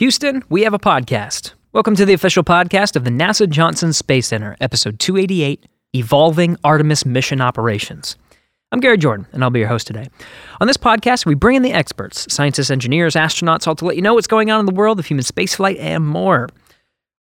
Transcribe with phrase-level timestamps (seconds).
[0.00, 1.52] Houston, we have a podcast.
[1.72, 7.06] Welcome to the official podcast of the NASA Johnson Space Center, episode 288 Evolving Artemis
[7.06, 8.16] Mission Operations.
[8.72, 10.08] I'm Gary Jordan, and I'll be your host today.
[10.60, 14.02] On this podcast, we bring in the experts scientists, engineers, astronauts, all to let you
[14.02, 16.48] know what's going on in the world of human spaceflight and more.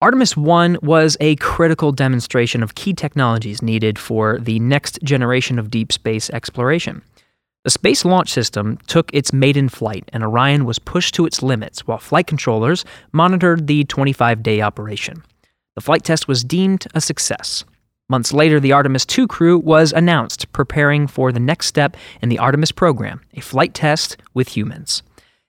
[0.03, 5.71] Artemis 1 was a critical demonstration of key technologies needed for the next generation of
[5.71, 7.01] deep space exploration.
[7.69, 11.87] The Space Launch System took its maiden flight, and Orion was pushed to its limits
[11.87, 12.83] while flight controllers
[13.13, 15.23] monitored the 25 day operation.
[15.75, 17.65] The flight test was deemed a success.
[18.09, 22.39] Months later, the Artemis II crew was announced, preparing for the next step in the
[22.39, 25.03] Artemis program a flight test with humans.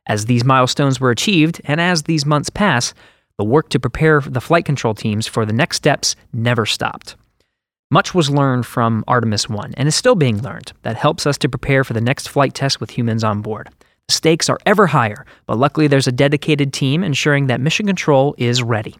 [0.05, 2.93] As these milestones were achieved, and as these months pass,
[3.37, 7.15] the work to prepare the flight control teams for the next steps never stopped.
[7.91, 11.49] Much was learned from Artemis 1 and is still being learned that helps us to
[11.49, 13.67] prepare for the next flight test with humans on board.
[14.07, 18.35] The stakes are ever higher, but luckily there's a dedicated team ensuring that mission control
[18.37, 18.95] is ready.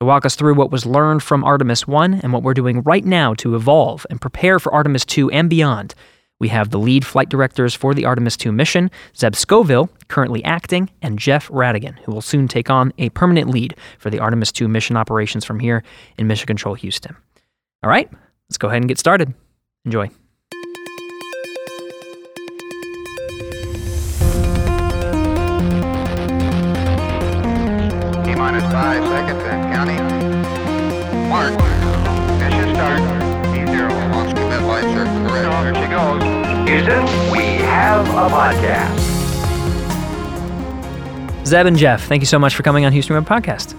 [0.00, 3.04] To walk us through what was learned from Artemis 1 and what we're doing right
[3.04, 5.94] now to evolve and prepare for Artemis 2 and beyond,
[6.40, 10.88] we have the lead flight directors for the Artemis 2 mission, Zeb Scoville, currently acting,
[11.02, 14.68] and Jeff Radigan, who will soon take on a permanent lead for the Artemis 2
[14.68, 15.82] mission operations from here
[16.16, 17.14] in Mission Control Houston.
[17.84, 18.08] All right,
[18.48, 19.34] let's go ahead and get started.
[19.84, 20.06] Enjoy.
[20.06, 20.14] T
[28.38, 31.18] minus five seconds and counting.
[31.28, 31.50] Mark,
[32.38, 33.00] mission start.
[33.56, 35.28] T zero, launch commit light circle.
[35.28, 35.66] Correct.
[35.66, 36.68] here she goes.
[37.02, 39.10] Houston, we have a podcast.
[41.44, 43.74] Zeb and Jeff, thank you so much for coming on Houston Web Podcast.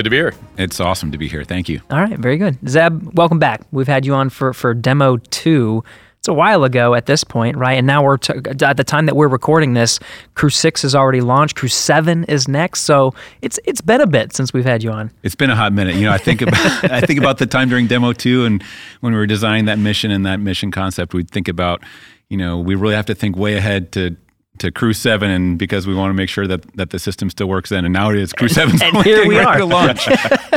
[0.00, 0.32] Good to be here.
[0.56, 1.44] It's awesome to be here.
[1.44, 1.82] Thank you.
[1.90, 2.56] All right, very good.
[2.66, 3.60] Zeb, welcome back.
[3.70, 5.84] We've had you on for, for demo two.
[6.20, 7.74] It's a while ago at this point, right?
[7.76, 8.32] And now we're t-
[8.64, 10.00] at the time that we're recording this,
[10.34, 11.54] Crew Six is already launched.
[11.56, 13.12] Crew Seven is next, so
[13.42, 15.10] it's it's been a bit since we've had you on.
[15.22, 15.96] It's been a hot minute.
[15.96, 18.62] You know, I think about I think about the time during demo two, and
[19.02, 21.82] when we were designing that mission and that mission concept, we'd think about,
[22.30, 24.16] you know, we really have to think way ahead to
[24.60, 27.48] to Crew Seven, and because we want to make sure that that the system still
[27.48, 27.84] works then.
[27.84, 28.80] And now it is Crew Seven.
[28.82, 29.58] and here we are.
[29.58, 30.06] To launch.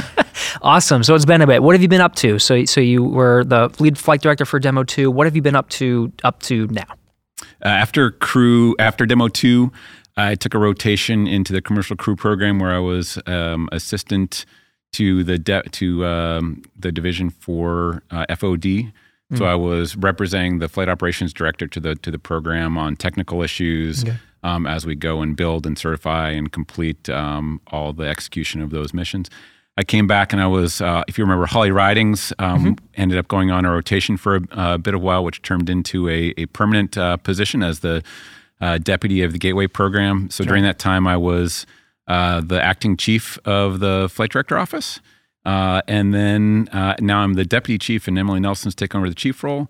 [0.61, 1.03] awesome.
[1.03, 1.63] So it's been a bit.
[1.63, 2.37] What have you been up to?
[2.39, 5.09] So so you were the lead flight director for Demo Two.
[5.09, 6.85] What have you been up to up to now?
[7.63, 9.71] Uh, after Crew, after Demo Two,
[10.15, 14.45] I took a rotation into the commercial crew program where I was um, assistant
[14.93, 18.91] to the de- to um, the division for uh, FOD
[19.31, 19.37] Mm.
[19.37, 19.49] So hmm.
[19.49, 24.03] I was representing the flight operations director to the to the program on technical issues
[24.03, 24.17] okay.
[24.43, 28.69] um, as we go and build and certify and complete um, all the execution of
[28.71, 29.29] those missions.
[29.75, 32.85] I came back and I was, uh, if you remember, Holly Ridings um, mm-hmm.
[32.93, 35.67] ended up going on a rotation for a, a bit of a while, which turned
[35.67, 38.03] into a, a permanent uh, position as the
[38.61, 40.29] uh, deputy of the Gateway program.
[40.29, 40.49] So sure.
[40.49, 41.65] during that time, I was
[42.07, 44.99] uh, the acting chief of the flight director office.
[45.45, 49.15] Uh, and then uh, now I'm the deputy chief, and Emily Nelson's taken over the
[49.15, 49.69] chief role.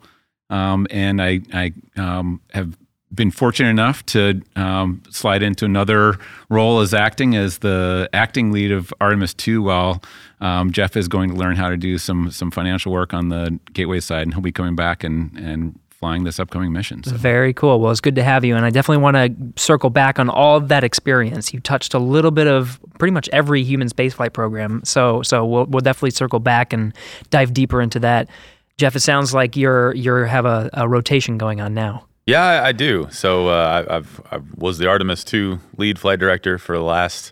[0.49, 2.77] Um, and I, I um, have
[3.13, 6.17] been fortunate enough to um, slide into another
[6.49, 10.01] role as acting as the acting lead of Artemis 2 while
[10.41, 13.59] um, Jeff is going to learn how to do some some financial work on the
[13.71, 17.01] gateway side and he'll be coming back and and flying this upcoming mission.
[17.01, 17.15] So.
[17.15, 17.79] Very cool.
[17.79, 18.57] Well, it's good to have you.
[18.57, 21.53] And I definitely want to circle back on all of that experience.
[21.53, 24.81] You touched a little bit of pretty much every human spaceflight program.
[24.83, 26.93] So, so we'll, we'll definitely circle back and
[27.29, 28.27] dive deeper into that.
[28.77, 32.05] Jeff, it sounds like you're you have a, a rotation going on now.
[32.27, 33.07] Yeah, I, do.
[33.09, 37.31] So uh, I've I was the Artemis two lead flight director for the last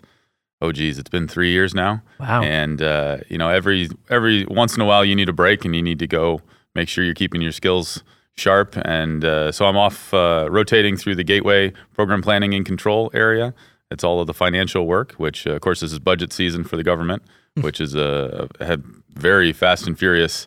[0.62, 2.00] oh geez, it's been three years now.
[2.20, 2.42] Wow.
[2.42, 5.76] And uh, you know every every once in a while you need a break and
[5.76, 6.40] you need to go
[6.74, 8.02] make sure you're keeping your skills
[8.36, 8.76] sharp.
[8.84, 13.54] And uh, so I'm off uh, rotating through the Gateway Program Planning and Control area.
[13.90, 16.76] It's all of the financial work, which, uh, of course, this is budget season for
[16.76, 17.22] the government,
[17.56, 17.62] hmm.
[17.62, 18.78] which is uh, a, a
[19.10, 20.46] very fast and furious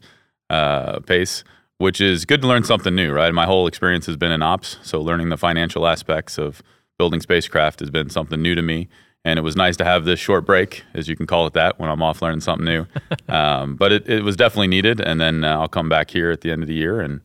[0.49, 1.43] uh, pace,
[1.77, 3.31] which is good to learn something new, right?
[3.33, 4.77] My whole experience has been in ops.
[4.81, 6.63] So learning the financial aspects of
[6.97, 8.87] building spacecraft has been something new to me.
[9.23, 11.79] And it was nice to have this short break, as you can call it that,
[11.79, 12.85] when I'm off learning something new.
[13.27, 14.99] um, but it, it, was definitely needed.
[14.99, 17.21] And then uh, I'll come back here at the end of the year and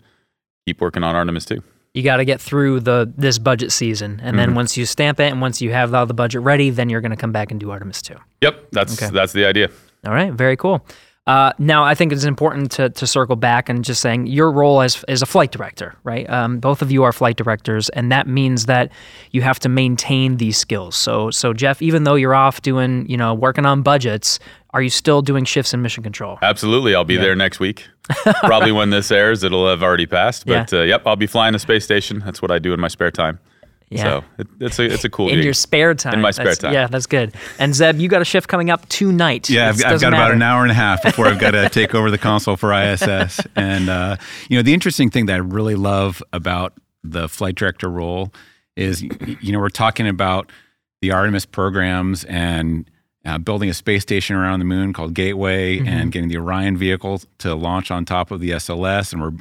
[0.70, 1.62] keep working on Artemis two.
[1.94, 4.56] You got to get through the this budget season, and then mm-hmm.
[4.56, 7.10] once you stamp it, and once you have all the budget ready, then you're going
[7.10, 8.14] to come back and do Artemis two.
[8.42, 9.12] Yep, that's okay.
[9.12, 9.68] that's the idea.
[10.06, 10.84] All right, very cool.
[11.26, 14.80] Uh, now, I think it's important to, to circle back and just saying your role
[14.80, 16.28] as, as a flight director, right?
[16.28, 18.90] Um, both of you are flight directors, and that means that
[19.30, 20.96] you have to maintain these skills.
[20.96, 24.40] So, so Jeff, even though you're off doing, you know, working on budgets,
[24.72, 26.38] are you still doing shifts in mission control?
[26.42, 26.94] Absolutely.
[26.94, 27.22] I'll be yeah.
[27.22, 27.88] there next week.
[28.44, 30.46] Probably when this airs, it'll have already passed.
[30.46, 30.78] But yeah.
[30.78, 32.20] uh, yep, I'll be flying a space station.
[32.20, 33.40] That's what I do in my spare time.
[33.88, 34.02] Yeah.
[34.20, 35.28] So it, it's a it's a cool.
[35.28, 35.44] in gig.
[35.44, 36.14] your spare time.
[36.14, 36.72] In my spare that's, time.
[36.72, 37.34] Yeah, that's good.
[37.58, 39.50] And Zeb, you got a shift coming up tonight.
[39.50, 40.16] Yeah, I've, I've got matter.
[40.16, 42.72] about an hour and a half before I've got to take over the console for
[42.72, 43.40] ISS.
[43.56, 44.16] and uh,
[44.48, 48.32] you know, the interesting thing that I really love about the flight director role
[48.76, 50.52] is, you know, we're talking about
[51.02, 52.88] the Artemis programs and
[53.24, 55.88] uh, building a space station around the moon called Gateway mm-hmm.
[55.88, 59.12] and getting the Orion vehicle to launch on top of the SLS.
[59.12, 59.32] And we're,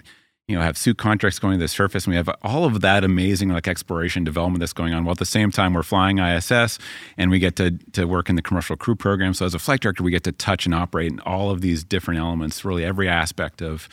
[0.48, 2.06] you know, have suit contracts going to the surface.
[2.06, 5.06] And we have all of that amazing like exploration development that's going on.
[5.06, 6.78] While at the same time, we're flying ISS
[7.18, 9.34] and we get to, to work in the commercial crew program.
[9.34, 11.84] So as a flight director, we get to touch and operate in all of these
[11.84, 13.88] different elements, really every aspect of,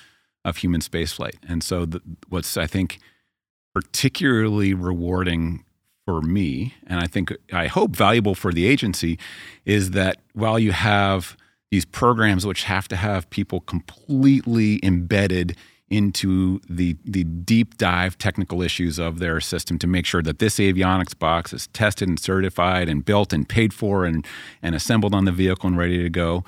[0.45, 1.37] of human spaceflight.
[1.49, 2.99] And so the, what's, I think,
[3.75, 5.65] particularly rewarding
[6.07, 9.19] for me, and I think I hope valuable for the agency,
[9.67, 11.37] is that while you have
[11.73, 15.57] these programs which have to have people completely embedded
[15.89, 20.57] into the the deep dive technical issues of their system to make sure that this
[20.59, 24.25] avionics box is tested and certified and built and paid for and
[24.63, 26.45] and assembled on the vehicle and ready to go.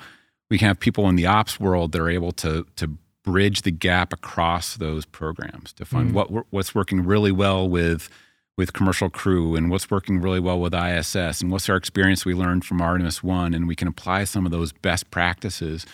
[0.49, 3.71] We can have people in the ops world that are able to to bridge the
[3.71, 6.13] gap across those programs to find mm.
[6.13, 8.09] what what's working really well with
[8.59, 12.33] with commercial crew and what's working really well with ISS and what's our experience we
[12.33, 15.85] learned from Artemis One, and we can apply some of those best practices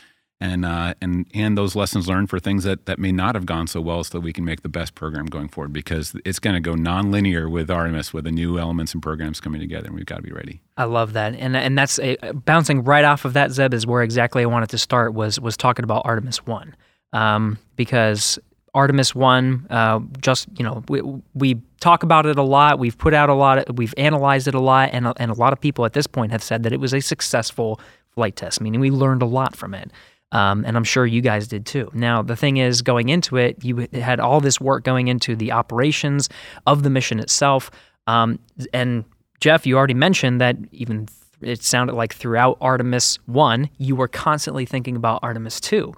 [0.41, 3.67] and uh, and and those lessons learned for things that that may not have gone
[3.67, 6.55] so well, so that we can make the best program going forward because it's going
[6.55, 10.07] to go nonlinear with Artemis with the new elements and programs coming together, and we've
[10.07, 10.59] got to be ready.
[10.75, 13.51] I love that, and and that's a, bouncing right off of that.
[13.51, 16.75] Zeb is where exactly I wanted to start was was talking about Artemis One
[17.13, 18.39] um, because
[18.75, 19.65] Artemis One.
[19.71, 21.01] Uh, just you know, we,
[21.33, 22.77] we talk about it a lot.
[22.77, 23.57] We've put out a lot.
[23.59, 26.31] Of, we've analyzed it a lot, and and a lot of people at this point
[26.31, 27.79] have said that it was a successful
[28.11, 29.89] flight test, meaning we learned a lot from it.
[30.31, 31.89] Um, and I'm sure you guys did too.
[31.93, 35.51] Now, the thing is, going into it, you had all this work going into the
[35.53, 36.27] operations
[36.67, 37.71] of the mission itself.
[38.07, 38.39] Um,
[38.73, 39.05] and
[39.39, 41.07] Jeff, you already mentioned that even
[41.41, 45.93] it sounded like throughout Artemis 1, you were constantly thinking about Artemis 2.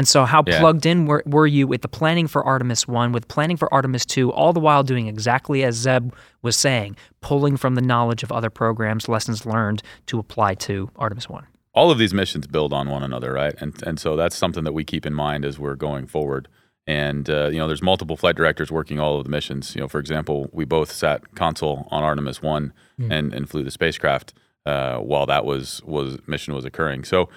[0.00, 0.58] And so, how yeah.
[0.58, 4.06] plugged in were, were, you with the planning for Artemis 1, with planning for Artemis
[4.06, 8.32] 2, all the while doing exactly as Zeb was saying, pulling from the knowledge of
[8.32, 11.46] other programs, lessons learned to apply to Artemis 1?
[11.74, 13.54] All of these missions build on one another, right?
[13.60, 16.48] And, and so, that's something that we keep in mind as we're going forward.
[16.86, 19.74] And, uh, you know, there's multiple flight directors working all of the missions.
[19.74, 23.12] You know, for example, we both sat console on Artemis 1 mm.
[23.12, 24.32] and, and flew the spacecraft.
[24.64, 27.02] Uh, while that was was mission was occurring.
[27.02, 27.30] So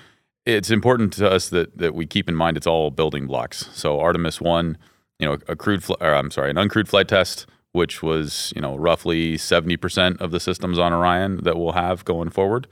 [0.45, 3.69] it's important to us that that we keep in mind it's all building blocks.
[3.73, 4.77] So Artemis one,
[5.19, 8.61] you know, a crewed, fl- or, I'm sorry, an uncrewed flight test, which was you
[8.61, 12.67] know roughly 70 percent of the systems on Orion that we'll have going forward.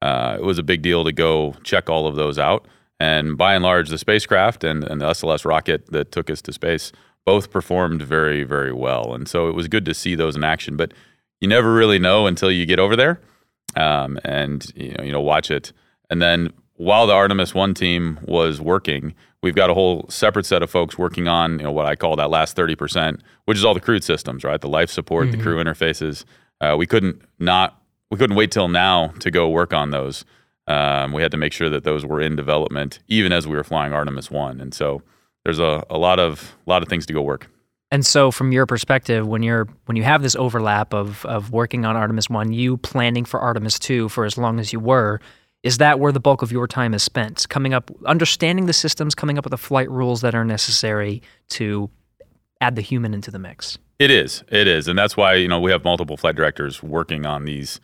[0.00, 2.66] Uh, it was a big deal to go check all of those out.
[2.98, 6.52] And by and large, the spacecraft and, and the SLS rocket that took us to
[6.52, 6.92] space
[7.24, 9.14] both performed very, very well.
[9.14, 10.76] And so it was good to see those in action.
[10.76, 10.92] But
[11.40, 13.20] you never really know until you get over there
[13.76, 15.72] um, and you know, you know watch it.
[16.10, 16.52] And then
[16.82, 20.98] while the Artemis One team was working, we've got a whole separate set of folks
[20.98, 23.80] working on you know what I call that last thirty percent, which is all the
[23.80, 24.60] crewed systems, right?
[24.60, 25.36] The life support, mm-hmm.
[25.38, 26.24] the crew interfaces.
[26.60, 27.80] Uh, we couldn't not
[28.10, 30.24] we couldn't wait till now to go work on those.
[30.66, 33.64] Um, we had to make sure that those were in development even as we were
[33.64, 35.02] flying Artemis One, and so
[35.44, 37.48] there's a, a lot of a lot of things to go work.
[37.92, 41.84] And so, from your perspective, when you're when you have this overlap of of working
[41.84, 45.20] on Artemis One, you planning for Artemis Two for as long as you were,
[45.62, 47.46] is that where the bulk of your time is spent?
[47.48, 51.88] Coming up, understanding the systems, coming up with the flight rules that are necessary to
[52.60, 53.78] add the human into the mix.
[53.98, 54.42] It is.
[54.48, 57.80] It is, and that's why you know we have multiple flight directors working on these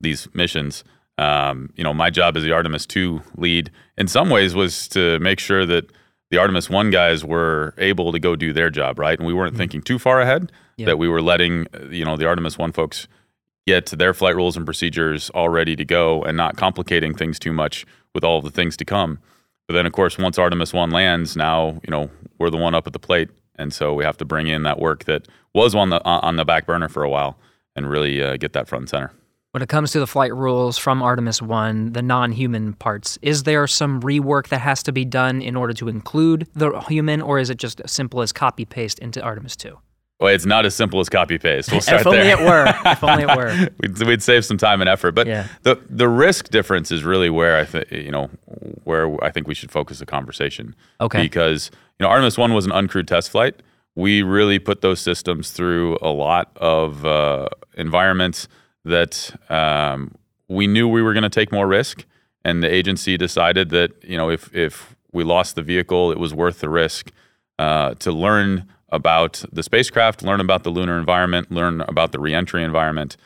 [0.00, 0.84] these missions.
[1.18, 5.18] Um, you know, my job as the Artemis two lead, in some ways, was to
[5.20, 5.90] make sure that
[6.30, 9.52] the Artemis one guys were able to go do their job right, and we weren't
[9.52, 9.58] mm-hmm.
[9.60, 10.52] thinking too far ahead.
[10.76, 10.86] Yeah.
[10.86, 13.06] That we were letting you know the Artemis one folks
[13.64, 17.52] Yet their flight rules and procedures all ready to go and not complicating things too
[17.52, 19.18] much with all the things to come.
[19.68, 22.86] But then, of course, once Artemis 1 lands, now, you know, we're the one up
[22.88, 23.30] at the plate.
[23.56, 26.36] And so we have to bring in that work that was on the, uh, on
[26.36, 27.38] the back burner for a while
[27.76, 29.12] and really uh, get that front and center.
[29.52, 33.44] When it comes to the flight rules from Artemis 1, the non human parts, is
[33.44, 37.38] there some rework that has to be done in order to include the human, or
[37.38, 39.78] is it just as simple as copy paste into Artemis 2?
[40.22, 41.72] Well, it's not as simple as copy paste.
[41.72, 42.72] We'll start if only it were.
[42.86, 43.68] If only it were.
[43.80, 45.12] we'd, we'd, save some time and effort.
[45.16, 45.48] But yeah.
[45.62, 48.30] the the risk difference is really where I think you know
[48.84, 50.76] where I think we should focus the conversation.
[51.00, 51.20] Okay.
[51.22, 53.60] Because you know Artemis One was an uncrewed test flight.
[53.96, 58.46] We really put those systems through a lot of uh, environments
[58.84, 60.14] that um,
[60.48, 62.04] we knew we were going to take more risk,
[62.44, 66.32] and the agency decided that you know if if we lost the vehicle, it was
[66.32, 67.10] worth the risk
[67.58, 72.62] uh, to learn about the spacecraft, learn about the lunar environment, learn about the reentry
[72.62, 73.16] environment.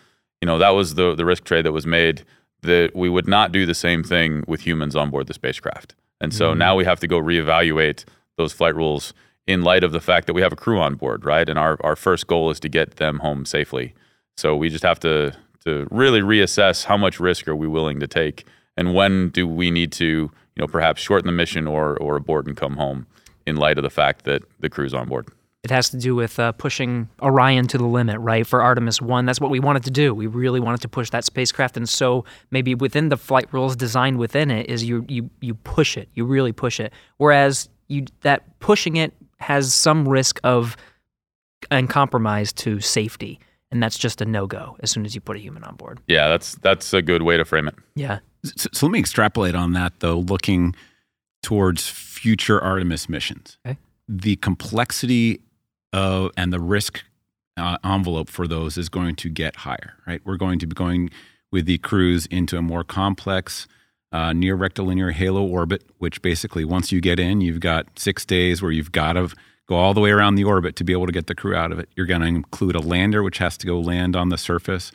[0.40, 2.22] You know, that was the, the risk trade that was made
[2.62, 5.94] that we would not do the same thing with humans on board the spacecraft.
[6.20, 6.58] And so mm-hmm.
[6.60, 8.04] now we have to go reevaluate
[8.36, 9.12] those flight rules
[9.46, 11.48] in light of the fact that we have a crew on board, right?
[11.48, 13.92] And our, our first goal is to get them home safely.
[14.36, 15.32] So we just have to
[15.64, 18.46] to really reassess how much risk are we willing to take
[18.76, 20.30] and when do we need to, you
[20.60, 23.06] know, perhaps shorten the mission or or abort and come home
[23.46, 25.26] in light of the fact that the crew's on board.
[25.66, 28.46] It has to do with uh, pushing Orion to the limit, right?
[28.46, 30.14] For Artemis 1, that's what we wanted to do.
[30.14, 31.76] We really wanted to push that spacecraft.
[31.76, 35.96] And so maybe within the flight rules designed within it is you, you, you push
[35.96, 36.92] it, you really push it.
[37.16, 40.76] Whereas you, that pushing it has some risk of
[41.68, 43.40] and compromise to safety.
[43.72, 45.98] And that's just a no go as soon as you put a human on board.
[46.06, 47.74] Yeah, that's that's a good way to frame it.
[47.96, 48.20] Yeah.
[48.44, 50.76] So, so let me extrapolate on that though, looking
[51.42, 53.58] towards future Artemis missions.
[53.66, 53.76] Okay.
[54.08, 55.40] The complexity
[55.96, 57.02] uh, and the risk
[57.56, 60.20] uh, envelope for those is going to get higher, right?
[60.24, 61.08] We're going to be going
[61.50, 63.66] with the crews into a more complex
[64.12, 68.60] uh, near rectilinear halo orbit, which basically once you get in, you've got six days
[68.60, 69.34] where you've got to
[69.66, 71.72] go all the way around the orbit to be able to get the crew out
[71.72, 71.88] of it.
[71.96, 74.92] You're going to include a lander, which has to go land on the surface,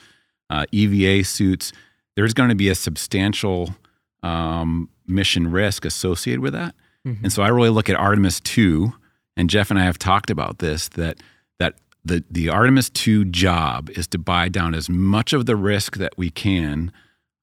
[0.52, 1.74] uh, EVA suits.
[2.16, 3.76] There's going to be a substantial
[4.22, 6.76] um, mission risk associated with that.
[7.08, 7.24] Mm-hmm.
[7.24, 8.94] And so I really look at Artemis 2
[9.38, 11.18] and Jeff and I have talked about this that
[11.60, 15.98] that the the Artemis two job is to buy down as much of the risk
[15.98, 16.92] that we can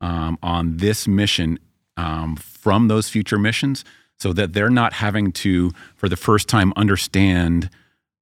[0.01, 1.59] um, on this mission
[1.97, 3.85] um, from those future missions,
[4.19, 7.71] so that they're not having to, for the first time, understand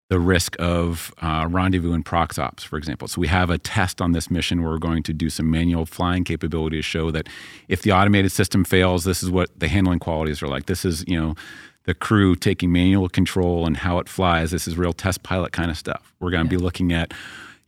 [0.08, 3.08] the risk of uh, rendezvous and prox ops, for example.
[3.08, 5.84] So we have a test on this mission where we're going to do some manual
[5.84, 7.28] flying capability to show that
[7.66, 10.66] if the automated system fails, this is what the handling qualities are like.
[10.66, 11.34] This is you know
[11.86, 14.50] the crew taking manual control and how it flies.
[14.50, 16.12] This is real test pilot kind of stuff.
[16.20, 16.58] We're going to yeah.
[16.58, 17.14] be looking at,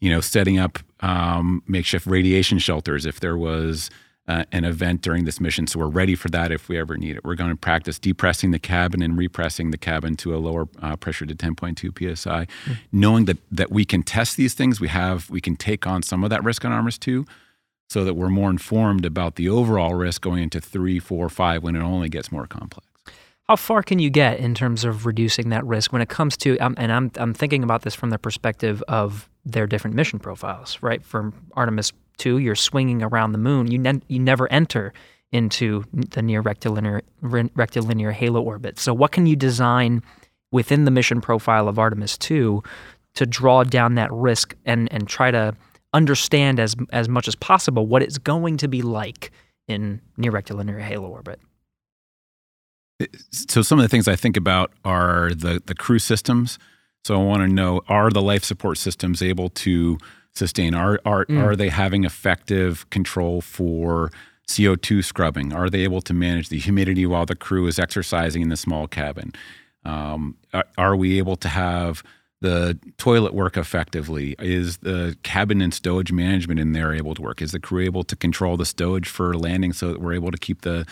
[0.01, 3.91] you know, setting up um, makeshift radiation shelters if there was
[4.27, 5.69] uh, an event during this mission.
[5.69, 7.25] So we're ready for that if we ever need it.
[7.25, 10.97] We're going to practice depressing the cabin and repressing the cabin to a lower uh,
[10.97, 12.73] pressure to 10.2 psi, mm-hmm.
[12.93, 14.81] knowing that that we can test these things.
[14.81, 17.25] We have we can take on some of that risk on Artemis two,
[17.89, 21.75] so that we're more informed about the overall risk going into three, four, five when
[21.77, 22.88] it only gets more complex
[23.49, 26.59] how far can you get in terms of reducing that risk when it comes to
[26.59, 30.79] um, and I'm I'm thinking about this from the perspective of their different mission profiles,
[30.83, 31.03] right?
[31.03, 33.71] From Artemis 2, you're swinging around the moon.
[33.71, 34.93] You ne- you never enter
[35.33, 38.79] into the near rectilinear rectilinear halo orbit.
[38.79, 40.03] So what can you design
[40.53, 42.63] within the mission profile of Artemis 2
[43.15, 45.55] to draw down that risk and and try to
[45.95, 49.31] understand as as much as possible what it's going to be like
[49.69, 51.41] in near rectilinear halo orbit?
[53.31, 56.59] so some of the things I think about are the the crew systems.
[57.05, 59.99] So I want to know are the life support systems able to
[60.33, 60.75] sustain?
[60.75, 61.41] Are are mm.
[61.43, 64.11] are they having effective control for
[64.49, 65.53] CO2 scrubbing?
[65.53, 68.87] Are they able to manage the humidity while the crew is exercising in the small
[68.89, 69.33] cabin?
[69.85, 72.03] Um, are, are, we able to have
[72.41, 74.35] the toilet work effectively?
[74.39, 77.41] Is the cabin and stowage management in there able to work?
[77.41, 80.37] Is the crew able to control the stowage for landing so that we're able to
[80.39, 80.85] keep the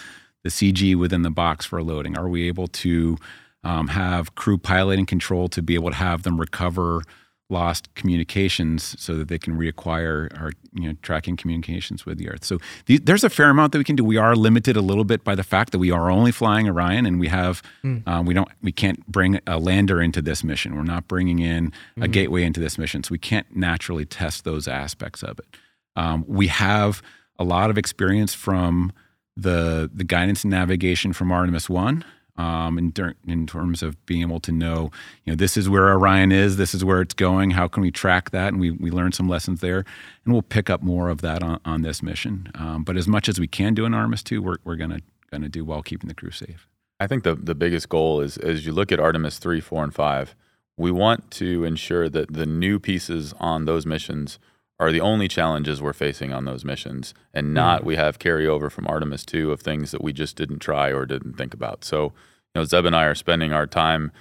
[0.46, 2.16] the CG within the box for loading?
[2.16, 3.18] Are we able to
[3.64, 7.02] um, have crew piloting control to be able to have them recover
[7.48, 12.42] lost communications so that they can reacquire our you know tracking communications with the earth
[12.44, 15.04] so th- there's a fair amount that we can do we are limited a little
[15.04, 18.26] bit by the fact that we are only flying orion and we have mm.
[18.26, 22.02] we don't we can't bring a lander into this mission we're not bringing in mm-hmm.
[22.02, 25.46] a gateway into this mission so we can't naturally test those aspects of it
[25.94, 27.00] um, we have
[27.38, 28.90] a lot of experience from
[29.36, 32.04] the the guidance and navigation from Artemis One.
[32.38, 32.92] Um, in,
[33.26, 34.90] in terms of being able to know,
[35.24, 37.52] you know, this is where Orion is, this is where it's going.
[37.52, 38.48] How can we track that?
[38.48, 39.78] And we we learned some lessons there,
[40.24, 42.50] and we'll pick up more of that on, on this mission.
[42.54, 45.00] Um, but as much as we can do in Artemis Two, we're we're gonna
[45.30, 46.68] gonna do while well keeping the crew safe.
[47.00, 49.94] I think the the biggest goal is as you look at Artemis Three, Four, and
[49.94, 50.34] Five,
[50.76, 54.38] we want to ensure that the new pieces on those missions
[54.78, 57.54] are the only challenges we're facing on those missions and hmm.
[57.54, 61.06] not we have carryover from Artemis 2 of things that we just didn't try or
[61.06, 61.85] didn't think about.
[61.85, 62.06] So,
[62.54, 64.12] you know, Zeb and I are spending our time,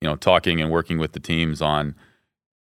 [0.00, 1.94] you know, talking and working with the teams on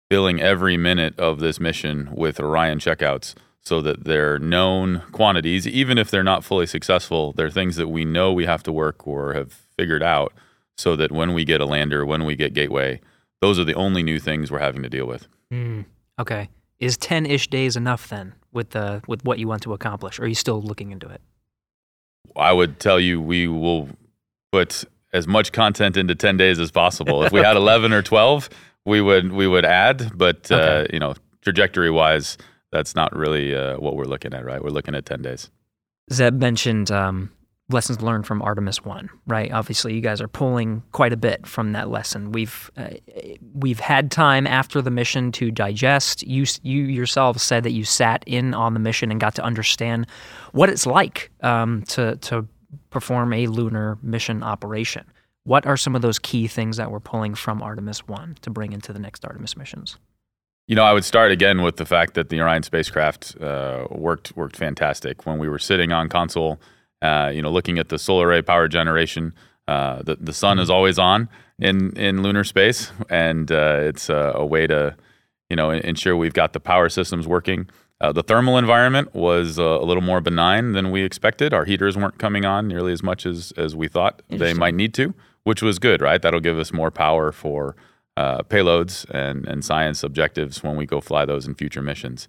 [0.09, 5.99] filling every minute of this mission with Orion checkouts so that they're known quantities even
[5.99, 9.33] if they're not fully successful, they're things that we know we have to work or
[9.33, 10.33] have figured out
[10.77, 12.99] so that when we get a lander, when we get gateway,
[13.41, 15.27] those are the only new things we're having to deal with.
[15.53, 15.85] Mm,
[16.17, 16.49] okay.
[16.79, 20.17] Is 10 ish days enough then with, the, uh, with what you want to accomplish?
[20.17, 21.21] Or are you still looking into it?
[22.37, 23.89] I would tell you we will
[24.53, 27.23] put as much content into 10 days as possible.
[27.23, 28.49] If we had 11 or 12,
[28.85, 30.61] we would we would add, but uh, okay.
[30.61, 32.37] uh, you know, trajectory wise,
[32.71, 34.63] that's not really uh, what we're looking at, right?
[34.63, 35.49] We're looking at 10 days.
[36.13, 37.29] Zeb mentioned um,
[37.69, 39.51] lessons learned from Artemis One, right?
[39.51, 42.31] Obviously, you guys are pulling quite a bit from that lesson.
[42.31, 42.89] We've uh,
[43.53, 46.23] we've had time after the mission to digest.
[46.23, 50.07] You you yourselves said that you sat in on the mission and got to understand
[50.51, 52.47] what it's like um, to to
[52.89, 55.05] perform a lunar mission operation.
[55.43, 58.73] What are some of those key things that we're pulling from Artemis One to bring
[58.73, 59.97] into the next Artemis missions?
[60.67, 64.35] You know, I would start again with the fact that the Orion spacecraft uh, worked
[64.35, 66.59] worked fantastic when we were sitting on console
[67.01, 69.33] uh, you know, looking at the solar array power generation,
[69.67, 70.75] uh, the the sun is mm-hmm.
[70.75, 74.95] always on in in lunar space, and uh, it's a, a, way to
[75.49, 77.69] you know ensure we've got the power systems working.
[78.01, 81.53] Uh, the thermal environment was uh, a little more benign than we expected.
[81.53, 84.93] Our heaters weren't coming on nearly as much as as we thought they might need
[84.95, 85.13] to,
[85.45, 86.21] which was good, right?
[86.21, 87.77] That'll give us more power for
[88.17, 92.27] uh, payloads and and science objectives when we go fly those in future missions.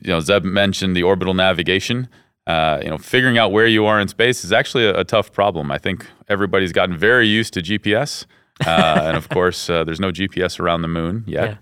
[0.00, 2.06] You know, Zeb mentioned the orbital navigation
[2.46, 5.32] uh, you know, figuring out where you are in space is actually a, a tough
[5.32, 5.70] problem.
[5.70, 8.24] I think everybody's gotten very used to GPS,
[8.66, 11.50] uh, and of course, uh, there's no GPS around the moon yet.
[11.50, 11.56] Yeah.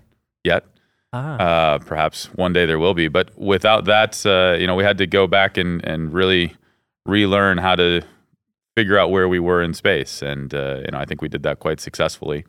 [0.55, 0.65] Yet,
[1.13, 1.35] ah.
[1.75, 3.09] Uh, perhaps one day there will be.
[3.09, 6.55] But without that, uh, you know, we had to go back and and really
[7.05, 8.01] relearn how to
[8.75, 11.43] figure out where we were in space, and uh, you know, I think we did
[11.43, 12.43] that quite successfully,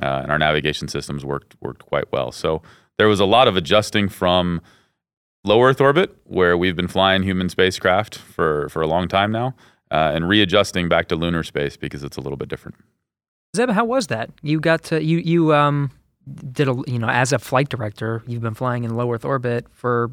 [0.00, 2.32] and our navigation systems worked worked quite well.
[2.32, 2.62] So
[2.96, 4.62] there was a lot of adjusting from
[5.44, 9.54] low Earth orbit, where we've been flying human spacecraft for, for a long time now,
[9.90, 12.76] uh, and readjusting back to lunar space because it's a little bit different.
[13.54, 14.30] Zeb, how was that?
[14.42, 15.92] You got to you you um
[16.50, 19.66] did a you know as a flight director, you've been flying in low Earth orbit
[19.70, 20.10] for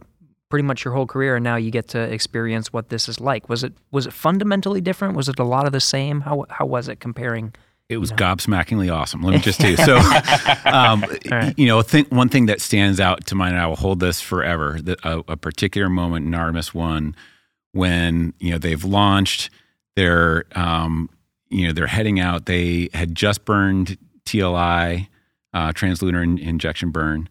[0.49, 3.49] pretty much your whole career, and now you get to experience what this is like.
[3.49, 5.15] Was it was it fundamentally different?
[5.15, 6.21] Was it a lot of the same?
[6.21, 7.53] How how was it comparing
[7.91, 8.17] it was no.
[8.17, 9.21] gobsmackingly awesome.
[9.21, 9.75] Let me just tell you.
[9.77, 9.97] So,
[10.65, 11.53] um, right.
[11.57, 14.21] you know, think, one thing that stands out to mind, and I will hold this
[14.21, 14.79] forever.
[14.81, 17.15] That a, a particular moment in Artemis One,
[17.73, 19.49] when you know they've launched,
[19.97, 21.09] they're um,
[21.49, 22.45] you know they're heading out.
[22.45, 25.07] They had just burned TLI,
[25.53, 27.27] uh, translunar in, injection burn,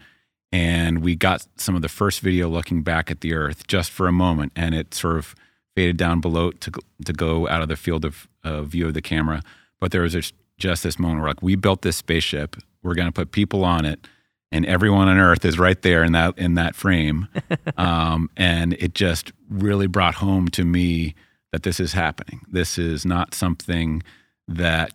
[0.53, 4.07] and we got some of the first video looking back at the Earth just for
[4.07, 5.35] a moment, and it sort of
[5.75, 6.71] faded down below to
[7.07, 8.29] to go out of the field of
[8.69, 9.43] view of the camera.
[9.81, 11.23] But there was this just this moment.
[11.23, 12.55] We're like, we built this spaceship.
[12.85, 14.07] We're going to put people on it,
[14.53, 17.27] and everyone on Earth is right there in that in that frame.
[17.77, 21.17] um, and it just really brought home to me
[21.51, 22.43] that this is happening.
[22.47, 24.05] This is not something
[24.49, 24.89] eh,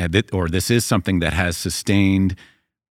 [0.00, 2.36] that, or this is something that has sustained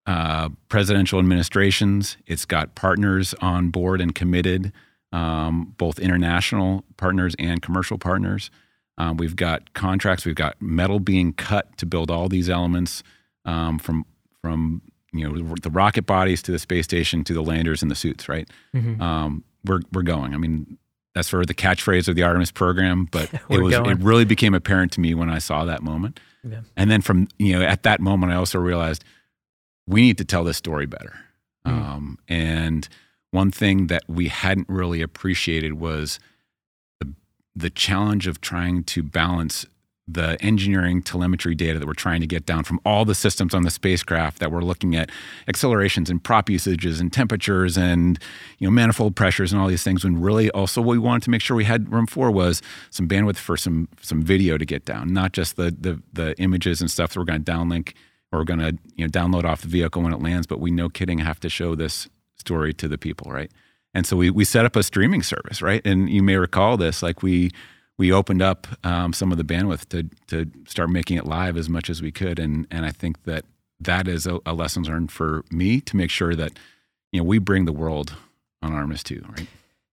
[0.06, 2.18] uh, presidential administrations.
[2.28, 4.74] It's got partners on board and committed,
[5.14, 8.52] um, both international partners and commercial partners.
[9.00, 10.26] Um, we've got contracts.
[10.26, 13.02] We've got metal being cut to build all these elements
[13.46, 14.06] um, from
[14.42, 14.82] from
[15.14, 18.28] you know the rocket bodies to the space station to the landers and the suits.
[18.30, 18.48] Right.
[18.76, 19.02] Mm-hmm.
[19.02, 20.34] Um, we're we're going.
[20.34, 20.78] I mean,
[21.16, 23.90] that's sort of the catchphrase of the Artemis program, but it was going.
[23.92, 26.20] it really became apparent to me when I saw that moment.
[26.44, 26.62] Yeah.
[26.76, 29.06] And then from you know at that moment, I also realized
[29.88, 31.14] we need to tell this story better.
[31.66, 32.88] mm um, and
[33.32, 36.20] one thing that we hadn't really appreciated was
[37.60, 39.66] the challenge of trying to balance
[40.08, 43.62] the engineering telemetry data that we're trying to get down from all the systems on
[43.62, 45.12] the spacecraft that we're looking at
[45.48, 48.18] accelerations and prop usages and temperatures and
[48.58, 51.30] you know manifold pressures and all these things when really also what we wanted to
[51.30, 54.84] make sure we had room for was some bandwidth for some some video to get
[54.84, 57.94] down not just the the, the images and stuff that we're going to downlink
[58.32, 60.72] or we're going to you know download off the vehicle when it lands but we
[60.72, 63.52] no kidding have to show this story to the people right
[63.94, 65.86] and so we we set up a streaming service, right?
[65.86, 67.52] And you may recall this, like we
[67.98, 71.70] we opened up um, some of the bandwidth to to start making it live as
[71.70, 73.46] much as we could, and and I think that
[73.80, 76.52] that is a, a lesson learned for me to make sure that
[77.12, 78.16] you know we bring the world
[78.62, 79.48] on Artemis two, right?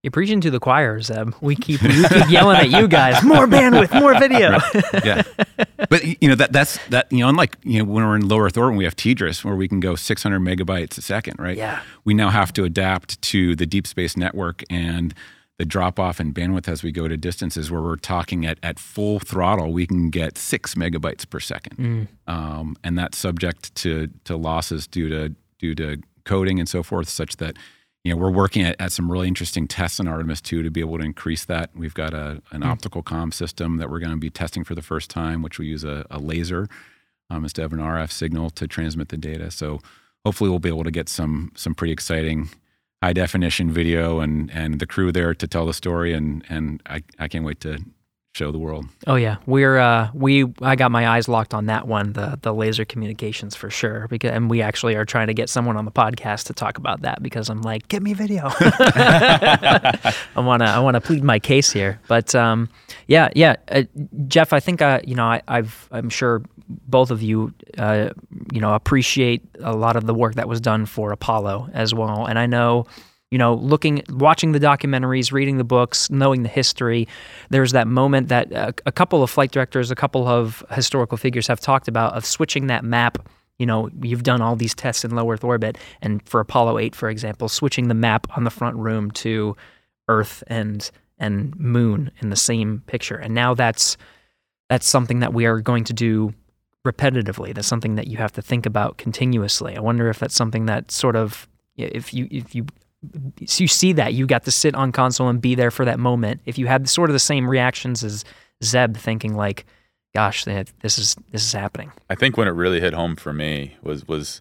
[0.06, 1.34] You're preaching to the choir, Zeb.
[1.40, 3.24] We keep, we keep yelling at you guys.
[3.24, 4.52] More bandwidth, more video.
[4.52, 5.04] Right.
[5.04, 8.28] Yeah, but you know that that's that you know unlike you know when we're in
[8.28, 11.56] low Earth orbit, we have TDRS where we can go 600 megabytes a second, right?
[11.56, 11.80] Yeah.
[12.04, 15.12] We now have to adapt to the deep space network and
[15.58, 18.78] the drop off in bandwidth as we go to distances where we're talking at, at
[18.78, 21.76] full throttle, we can get six megabytes per second.
[22.28, 22.32] Mm.
[22.32, 27.08] Um, and that's subject to, to losses due to, due to coding and so forth,
[27.08, 27.56] such that
[28.06, 30.78] you know, we're working at, at, some really interesting tests in Artemis 2 to be
[30.78, 31.70] able to increase that.
[31.74, 32.66] We've got a, an mm.
[32.66, 35.66] optical comm system that we're going to be testing for the first time, which we
[35.66, 36.68] use a, a laser
[37.30, 39.50] um, instead of an RF signal to transmit the data.
[39.50, 39.80] So
[40.24, 42.50] hopefully we'll be able to get some some pretty exciting
[43.02, 46.12] high definition video and and the crew there to tell the story.
[46.12, 47.78] And and I, I can't wait to
[48.36, 48.84] show the world.
[49.06, 52.52] Oh yeah, we're uh, we I got my eyes locked on that one, the the
[52.54, 54.06] laser communications for sure.
[54.08, 57.02] Because and we actually are trying to get someone on the podcast to talk about
[57.02, 58.42] that because I'm like, get me video.
[58.50, 62.68] I wanna I wanna plead my case here, but um,
[63.08, 63.82] yeah yeah, uh,
[64.28, 68.10] Jeff, I think uh, you know I, I've I'm sure both of you uh,
[68.52, 72.26] you know appreciate a lot of the work that was done for Apollo as well,
[72.26, 72.86] and I know
[73.30, 77.08] you know, looking, watching the documentaries, reading the books, knowing the history.
[77.50, 81.16] There's that moment that a, uh, a couple of flight directors, a couple of historical
[81.18, 85.02] figures have talked about of switching that map you know, you've done all these tests
[85.02, 88.50] in low Earth orbit, and for Apollo 8, for example, switching the map on the
[88.50, 89.56] front room to
[90.08, 93.96] Earth and and Moon in the same picture, and now that's
[94.68, 96.34] that's something that we are going to do
[96.86, 97.54] repetitively.
[97.54, 99.74] That's something that you have to think about continuously.
[99.74, 102.66] I wonder if that's something that sort of if you if you
[103.46, 105.98] so you see that you got to sit on console and be there for that
[105.98, 106.40] moment.
[106.44, 108.24] If you had sort of the same reactions as
[108.64, 109.66] Zeb, thinking like,
[110.14, 113.76] "Gosh, this is this is happening." I think when it really hit home for me
[113.82, 114.40] was was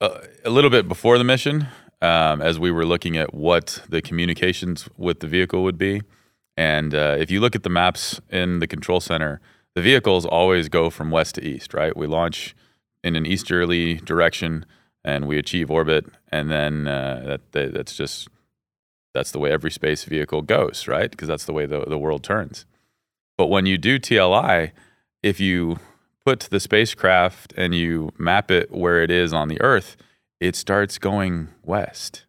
[0.00, 1.68] a, uh, a little bit before the mission,
[2.02, 6.02] um, as we were looking at what the communications with the vehicle would be,
[6.56, 9.40] and uh, if you look at the maps in the control center,
[9.74, 11.72] the vehicles always go from west to east.
[11.74, 12.54] Right, we launch
[13.04, 14.64] in an easterly direction
[15.04, 18.28] and we achieve orbit, and then uh, that that's just
[19.14, 21.10] that's the way every space vehicle goes, right?
[21.10, 22.64] Because that's the way the, the world turns.
[23.36, 24.70] But when you do TLI,
[25.22, 25.78] if you
[26.24, 29.96] put the spacecraft and you map it where it is on the Earth,
[30.40, 32.24] it starts going west,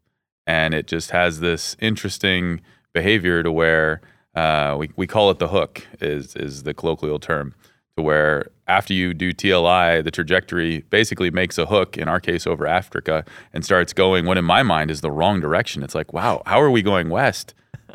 [0.46, 2.62] and it just has this interesting
[2.94, 4.02] behavior to where
[4.36, 7.54] uh, we we call it the hook is is the colloquial term
[7.97, 12.47] to where after you do TLI, the trajectory basically makes a hook, in our case
[12.47, 15.84] over Africa, and starts going what in my mind is the wrong direction.
[15.84, 17.53] It's like, wow, how are we going west?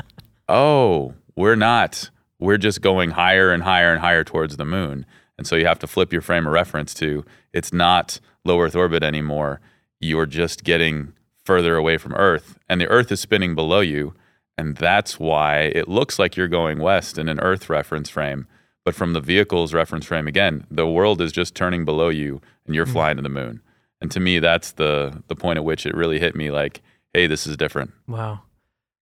[0.48, 2.10] oh, we're not.
[2.38, 5.04] We're just going higher and higher and higher towards the moon.
[5.36, 8.76] And so you have to flip your frame of reference to it's not low Earth
[8.76, 9.60] orbit anymore.
[10.00, 11.12] You're just getting
[11.44, 14.14] further away from Earth, and the Earth is spinning below you.
[14.56, 18.46] And that's why it looks like you're going west in an Earth reference frame
[18.88, 22.74] but from the vehicle's reference frame, again, the world is just turning below you and
[22.74, 22.94] you're mm-hmm.
[22.94, 23.60] flying to the moon.
[24.00, 26.80] And to me, that's the, the point at which it really hit me like,
[27.12, 27.92] hey, this is different.
[28.06, 28.40] Wow.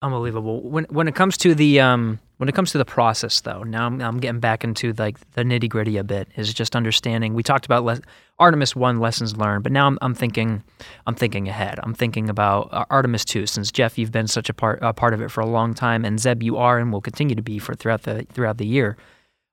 [0.02, 0.60] Unbelievable.
[0.68, 3.86] When, when it comes to the, um, when it comes to the process though, now
[3.86, 7.34] I'm, I'm getting back into like the nitty gritty a bit is just understanding.
[7.34, 8.00] We talked about le-
[8.40, 10.64] Artemis one lessons learned, but now I'm, I'm thinking,
[11.06, 11.78] I'm thinking ahead.
[11.84, 15.14] I'm thinking about uh, Artemis two, since Jeff, you've been such a part, a part
[15.14, 17.60] of it for a long time and Zeb, you are, and will continue to be
[17.60, 18.96] for throughout the, throughout the year.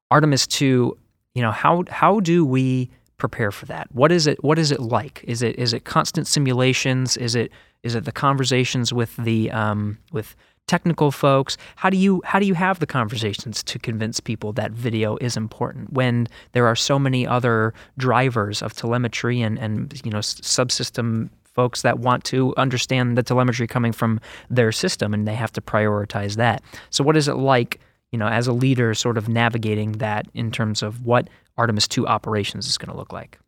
[0.09, 0.97] Artemis 2,
[1.35, 3.87] you know, how how do we prepare for that?
[3.91, 5.23] What is it what is it like?
[5.27, 7.17] Is it is it constant simulations?
[7.17, 7.51] Is it
[7.83, 10.35] is it the conversations with the um, with
[10.67, 11.57] technical folks?
[11.77, 15.35] How do you how do you have the conversations to convince people that video is
[15.37, 21.29] important when there are so many other drivers of telemetry and and you know subsystem
[21.43, 25.59] folks that want to understand the telemetry coming from their system and they have to
[25.59, 26.61] prioritize that.
[26.91, 27.79] So what is it like
[28.11, 32.05] you know, as a leader, sort of navigating that in terms of what Artemis II
[32.05, 33.39] operations is going to look like?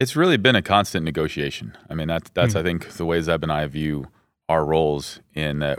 [0.00, 1.76] It's really been a constant negotiation.
[1.88, 2.58] I mean, that's that's, mm-hmm.
[2.58, 4.08] I think, the way Zeb and I view
[4.48, 5.78] our roles in that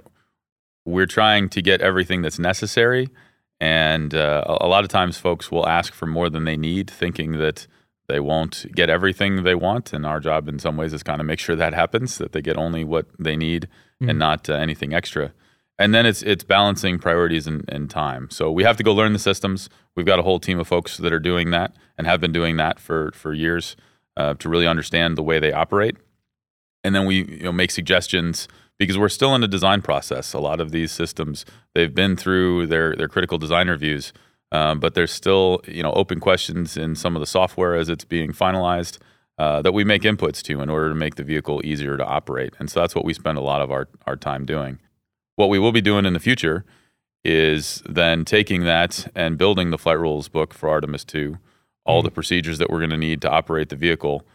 [0.85, 3.09] we're trying to get everything that's necessary.
[3.59, 7.33] And uh, a lot of times, folks will ask for more than they need, thinking
[7.33, 7.67] that
[8.07, 9.93] they won't get everything they want.
[9.93, 12.41] And our job, in some ways, is kind of make sure that happens, that they
[12.41, 13.63] get only what they need
[14.01, 14.09] mm-hmm.
[14.09, 14.19] and hmm.
[14.19, 15.33] not uh, anything extra
[15.77, 18.29] and then it's it's balancing priorities and, and time.
[18.29, 19.69] So we have to go learn the systems.
[19.95, 22.57] We've got a whole team of folks that are doing that and have been doing
[22.57, 23.75] that for for years
[24.17, 25.95] uh, to really understand the way they operate.
[26.83, 30.33] And then we you know make suggestions because we're still in a design process.
[30.33, 34.13] A lot of these systems they've been through their their critical design reviews,
[34.51, 38.05] um, but there's still you know open questions in some of the software as it's
[38.05, 38.97] being finalized.
[39.37, 42.53] Uh, that we make inputs to in order to make the vehicle easier to operate.
[42.57, 44.79] And so that's what we spend a lot of our, our time doing.
[45.35, 46.65] What we will be doing in the future
[47.23, 51.37] is then taking that and building the flight rules book for Artemis 2,
[51.85, 52.05] all mm-hmm.
[52.05, 52.13] the hmm.
[52.13, 54.25] procedures that we're going to need to operate the vehicle.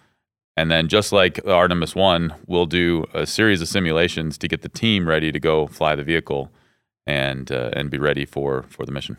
[0.56, 4.68] And then, just like Artemis 1, we'll do a series of simulations to get the
[4.68, 6.50] team ready to go fly the vehicle
[7.06, 9.16] and, uh, and be ready for, for the mission.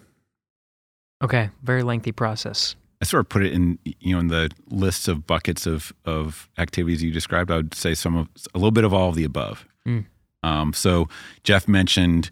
[1.23, 2.75] Okay, very lengthy process.
[3.01, 6.47] I sort of put it in, you know, in the lists of buckets of, of
[6.59, 7.49] activities you described.
[7.49, 9.65] I would say some of a little bit of all of the above.
[9.87, 10.05] Mm.
[10.43, 11.07] Um, so
[11.43, 12.29] Jeff mentioned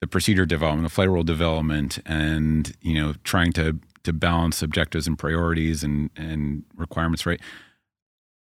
[0.00, 5.06] the procedure development, the flight rule development, and you know trying to to balance objectives
[5.06, 7.24] and priorities and and requirements.
[7.24, 7.40] Right.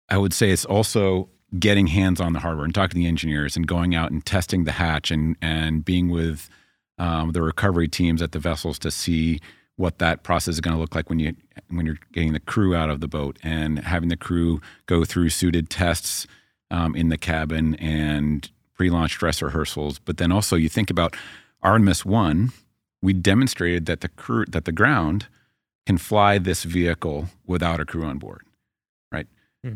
[0.09, 3.55] I would say it's also getting hands on the hardware and talking to the engineers
[3.55, 6.49] and going out and testing the hatch and and being with
[6.99, 9.39] um, the recovery teams at the vessels to see
[9.77, 11.33] what that process is going to look like when you
[11.69, 15.29] when you're getting the crew out of the boat and having the crew go through
[15.29, 16.27] suited tests
[16.69, 21.15] um, in the cabin and pre-launch dress rehearsals, but then also you think about
[21.63, 22.51] Artemis One.
[23.01, 25.27] We demonstrated that the crew that the ground
[25.85, 28.41] can fly this vehicle without a crew on board,
[29.11, 29.27] right?
[29.63, 29.73] Hmm.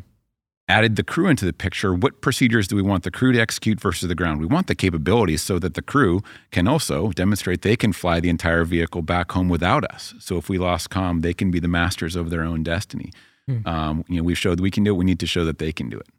[0.67, 1.93] Added the crew into the picture.
[1.93, 4.39] What procedures do we want the crew to execute versus the ground?
[4.39, 8.29] We want the capabilities so that the crew can also demonstrate they can fly the
[8.29, 10.13] entire vehicle back home without us.
[10.19, 13.11] So if we lost com, they can be the masters of their own destiny.
[13.47, 13.67] Hmm.
[13.67, 14.97] Um, you know, we've showed we can do it.
[14.97, 16.09] We need to show that they can do it.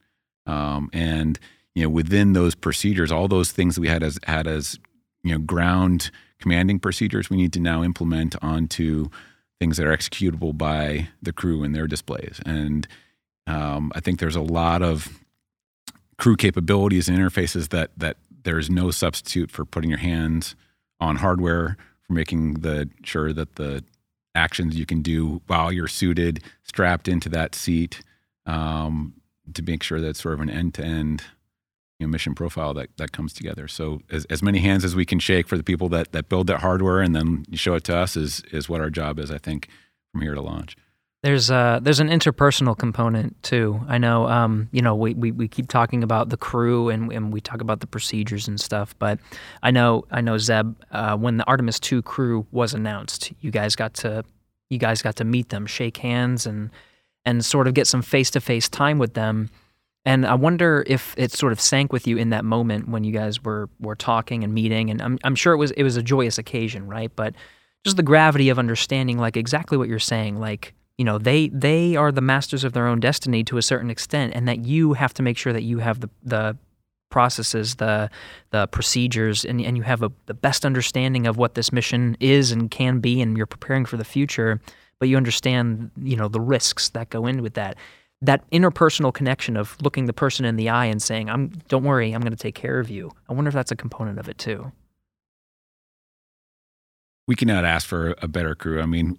[0.46, 1.38] Um, and
[1.74, 4.78] you know, within those procedures, all those things that we had as had as
[5.24, 9.08] you know ground commanding procedures, we need to now implement onto
[9.58, 12.40] things that are executable by the crew and their displays.
[12.44, 12.86] And
[13.46, 15.08] um, I think there's a lot of
[16.18, 20.54] crew capabilities and interfaces that that there is no substitute for putting your hands
[21.00, 23.82] on hardware for making the sure that the
[24.34, 28.00] actions you can do while you're suited, strapped into that seat,
[28.46, 29.12] um,
[29.52, 31.22] to make sure that sort of an end to end
[32.02, 33.68] you know, mission profile that, that comes together.
[33.68, 36.48] So as, as many hands as we can shake for the people that, that build
[36.48, 39.38] that hardware and then show it to us is, is what our job is, I
[39.38, 39.68] think,
[40.10, 40.74] from here to launch.
[41.22, 43.80] There's a, uh, there's an interpersonal component too.
[43.86, 47.32] I know, um, you know, we, we, we keep talking about the crew and, and
[47.32, 49.20] we talk about the procedures and stuff, but
[49.62, 50.74] I know I know Zeb.
[50.90, 54.24] Uh, when the Artemis Two crew was announced, you guys got to
[54.68, 56.70] you guys got to meet them, shake hands, and
[57.24, 59.48] and sort of get some face to face time with them.
[60.04, 63.12] And I wonder if it sort of sank with you in that moment when you
[63.12, 64.90] guys were were talking and meeting.
[64.90, 67.14] And I'm I'm sure it was it was a joyous occasion, right?
[67.14, 67.34] But
[67.84, 71.94] just the gravity of understanding, like exactly what you're saying, like you know they they
[71.94, 75.14] are the masters of their own destiny to a certain extent, and that you have
[75.14, 76.56] to make sure that you have the the
[77.10, 78.10] processes, the
[78.50, 82.50] the procedures, and and you have a, the best understanding of what this mission is
[82.50, 84.60] and can be, and you're preparing for the future.
[84.98, 87.76] But you understand, you know, the risks that go in with that
[88.22, 92.12] that interpersonal connection of looking the person in the eye and saying, "I'm don't worry,
[92.12, 94.38] I'm going to take care of you." I wonder if that's a component of it
[94.38, 94.70] too.
[97.26, 98.80] We cannot ask for a better crew.
[98.80, 99.18] I mean,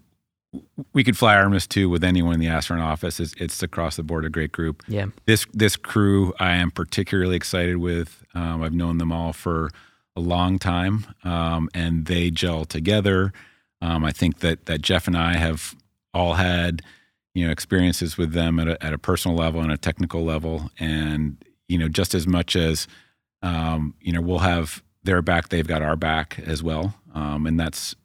[0.94, 3.20] we could fly Artemis two with anyone in the astronaut office.
[3.20, 4.82] It's, it's, across the board a great group.
[4.88, 5.08] Yeah.
[5.26, 8.24] This this crew I am particularly excited with.
[8.34, 9.70] Um, I've known them all for
[10.16, 13.34] a long time, um, and they gel together.
[13.82, 15.76] Um, I think that that Jeff and I have
[16.14, 16.82] all had
[17.34, 20.70] you know experiences with them at a, at a personal level and a technical level
[20.80, 22.88] and you know just as much as
[23.42, 27.60] um, you know we'll have their back they've got our back as well um, and
[27.60, 27.96] that's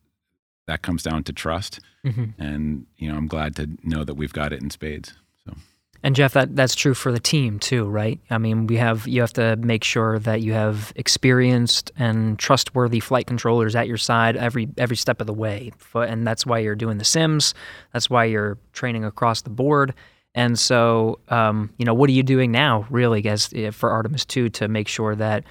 [0.66, 2.40] that comes down to trust mm-hmm.
[2.40, 5.14] and you know i'm glad to know that we've got it in spades
[6.02, 8.20] and Jeff, that, that's true for the team too, right?
[8.30, 13.00] I mean, we have you have to make sure that you have experienced and trustworthy
[13.00, 16.76] flight controllers at your side every every step of the way, and that's why you're
[16.76, 17.52] doing the sims.
[17.92, 19.92] That's why you're training across the board.
[20.34, 24.24] And so, um, you know, what are you doing now, really, as eh, for Artemis
[24.24, 25.42] Two, to make sure that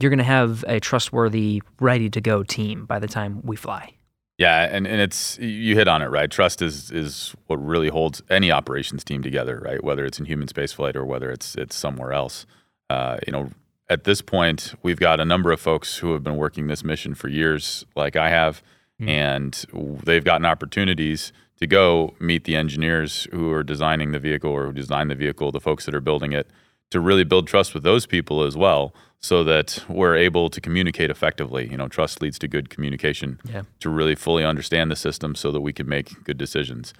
[0.00, 3.90] you're going to have a trustworthy, ready to go team by the time we fly?
[4.36, 6.28] Yeah, and, and it's you hit on it right.
[6.30, 9.82] Trust is is what really holds any operations team together, right?
[9.82, 12.44] Whether it's in human spaceflight or whether it's it's somewhere else.
[12.90, 13.50] Uh, you know,
[13.88, 17.14] at this point, we've got a number of folks who have been working this mission
[17.14, 18.60] for years, like I have,
[19.00, 19.08] mm-hmm.
[19.08, 19.64] and
[20.02, 24.72] they've gotten opportunities to go meet the engineers who are designing the vehicle or who
[24.72, 26.48] design the vehicle, the folks that are building it,
[26.90, 28.92] to really build trust with those people as well
[29.24, 31.66] so that we're able to communicate effectively.
[31.70, 33.40] You know, trust leads to good communication.
[33.50, 33.62] Yeah.
[33.80, 36.92] To really fully understand the system so that we can make good decisions.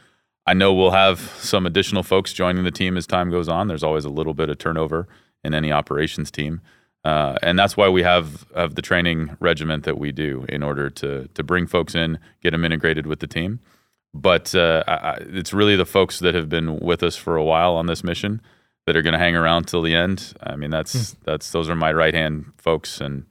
[0.46, 3.68] I know we'll have some additional folks joining the team as time goes on.
[3.68, 5.06] There's always a little bit of turnover
[5.44, 6.62] in any operations team.
[7.04, 10.88] Uh, and that's why we have, have the training regiment that we do in order
[10.88, 13.60] to, to bring folks in, get them integrated with the team.
[14.14, 17.74] But uh, I, it's really the folks that have been with us for a while
[17.74, 18.40] on this mission
[18.86, 20.34] that are going to hang around till the end.
[20.42, 21.18] I mean, that's hmm.
[21.24, 23.30] that's those are my right hand folks, and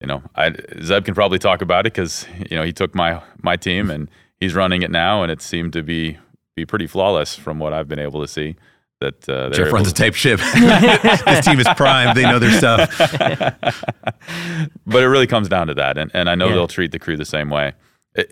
[0.00, 3.22] you know, I Zeb can probably talk about it because you know he took my
[3.42, 3.90] my team hmm.
[3.90, 6.18] and he's running it now, and it seemed to be
[6.56, 8.56] be pretty flawless from what I've been able to see.
[9.00, 10.40] That uh, Jeff runs to- a tape ship.
[10.40, 12.96] this team is primed; they know their stuff.
[14.86, 16.54] but it really comes down to that, and and I know yeah.
[16.54, 17.72] they'll treat the crew the same way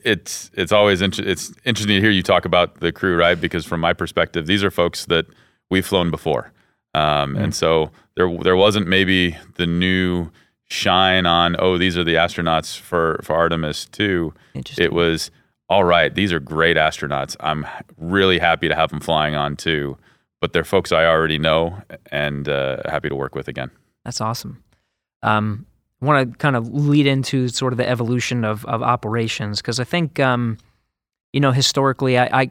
[0.05, 3.41] it's it's always inter- it's interesting to hear you talk about the crew, right?
[3.41, 5.27] Because from my perspective, these are folks that
[5.71, 6.53] we've flown before.
[6.95, 7.37] Um, mm.
[7.39, 7.51] And hmm.
[7.51, 10.29] so there, there wasn't maybe the new
[10.65, 14.33] shine on, oh, these are the astronauts for, for Artemis 2.
[14.79, 15.31] It was,
[15.69, 17.37] all right, these are great astronauts.
[17.41, 17.67] I'm
[17.99, 19.97] really happy to have them flying on too,
[20.41, 23.71] but they're folks I already know and uh, happy to work with again.
[24.05, 24.63] That's awesome.
[25.23, 25.67] Um,
[26.03, 29.79] I want to kind of lead into sort of the evolution of, of operations because
[29.81, 30.59] I think um,
[31.37, 32.51] you know, historically, I, I,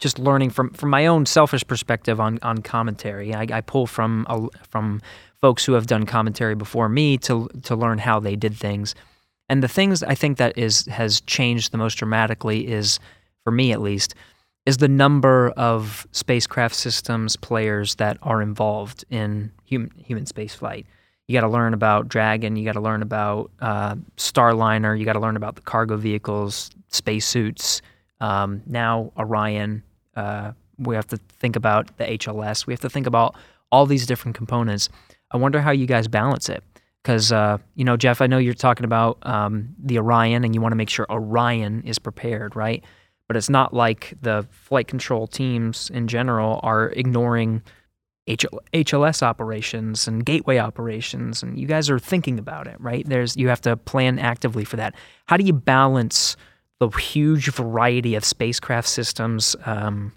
[0.00, 3.34] just learning from from my own selfish perspective on on commentary.
[3.34, 5.02] I, I pull from from
[5.42, 8.94] folks who have done commentary before me to to learn how they did things.
[9.50, 12.98] And the things I think that is has changed the most dramatically is,
[13.42, 14.14] for me at least,
[14.64, 20.86] is the number of spacecraft systems players that are involved in human human spaceflight.
[21.28, 22.56] You got to learn about Dragon.
[22.56, 24.98] You got to learn about uh, Starliner.
[24.98, 27.82] You got to learn about the cargo vehicles, spacesuits,
[28.20, 29.82] um, now Orion,
[30.16, 32.66] uh, we have to think about the HLS.
[32.66, 33.34] We have to think about
[33.70, 34.88] all these different components.
[35.30, 36.62] I wonder how you guys balance it.
[37.02, 40.62] Because, uh, you know, Jeff, I know you're talking about um, the Orion and you
[40.62, 42.82] want to make sure Orion is prepared, right?
[43.28, 47.60] But it's not like the flight control teams in general are ignoring
[48.26, 53.06] HLS operations and gateway operations, and you guys are thinking about it, right?
[53.06, 54.94] There's you have to plan actively for that.
[55.26, 56.34] How do you balance
[56.80, 60.12] the huge variety of spacecraft systems, um,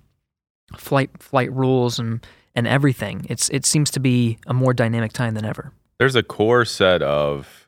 [0.76, 3.26] flight flight rules, and and everything.
[3.30, 5.72] It's it seems to be a more dynamic time than ever.
[6.00, 7.68] There's a core set of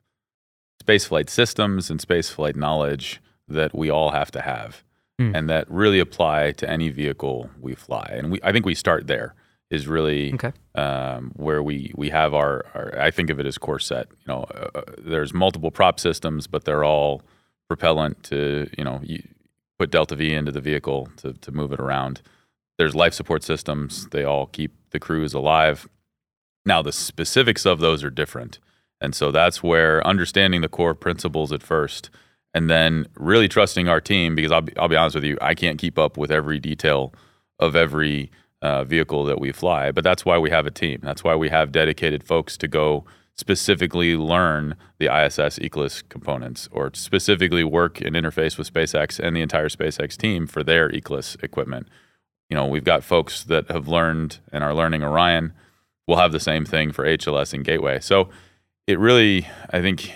[0.83, 4.83] spaceflight systems and spaceflight knowledge that we all have to have,
[5.19, 5.35] mm.
[5.35, 8.07] and that really apply to any vehicle we fly.
[8.11, 9.35] And we I think we start there
[9.69, 10.51] is really okay.
[10.75, 14.07] um, where we we have our, our, I think of it as core set.
[14.11, 17.21] You know, uh, uh there's multiple prop systems, but they're all
[17.69, 19.21] propellant to you know you
[19.77, 22.21] put delta V into the vehicle to to move it around.
[22.77, 24.07] There's life support systems.
[24.09, 25.87] They all keep the crews alive.
[26.65, 28.59] Now the specifics of those are different,
[28.99, 32.09] and so that's where understanding the core principles at first,
[32.53, 35.53] and then really trusting our team because I'll be, I'll be honest with you, I
[35.53, 37.13] can't keep up with every detail
[37.59, 39.91] of every uh, vehicle that we fly.
[39.91, 40.99] But that's why we have a team.
[41.03, 43.05] That's why we have dedicated folks to go
[43.39, 49.41] specifically learn the ISS ECLSS components or specifically work and interface with SpaceX and the
[49.41, 51.87] entire SpaceX team for their ECLSS equipment.
[52.49, 55.53] You know, we've got folks that have learned and are learning Orion.
[56.05, 58.01] We'll have the same thing for HLS and Gateway.
[58.01, 58.29] So
[58.87, 60.11] it really, I think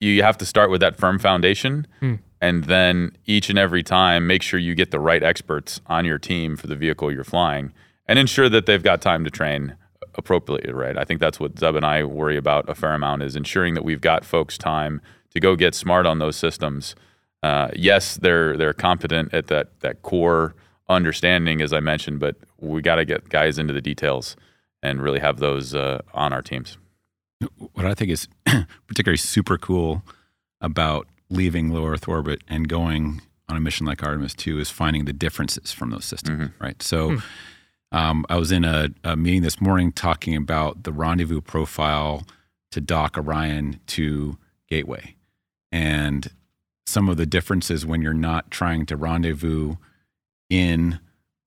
[0.00, 1.86] you have to start with that firm foundation.
[2.00, 2.16] Hmm.
[2.42, 6.18] And then each and every time, make sure you get the right experts on your
[6.18, 7.72] team for the vehicle you're flying
[8.06, 9.76] and ensure that they've got time to train
[10.14, 10.96] appropriately, right?
[10.96, 13.84] I think that's what Zeb and I worry about a fair amount is ensuring that
[13.84, 16.94] we've got folks time to go get smart on those systems.
[17.42, 20.54] Uh, yes, they're they're competent at that that core
[20.88, 24.36] understanding, as I mentioned, but we got to get guys into the details
[24.82, 26.76] and really have those uh, on our teams.
[27.72, 28.28] What I think is
[28.86, 30.02] particularly super cool
[30.60, 35.06] about leaving low Earth orbit and going on a mission like Artemis 2 is finding
[35.06, 36.64] the differences from those systems, mm-hmm.
[36.64, 36.82] right?
[36.82, 37.10] So.
[37.10, 37.22] Mm
[37.92, 42.24] um, I was in a, a, meeting this morning talking about the rendezvous profile
[42.70, 45.16] to dock Orion to Gateway
[45.72, 46.30] and
[46.86, 49.74] some of the differences when you're not trying to rendezvous
[50.48, 51.00] in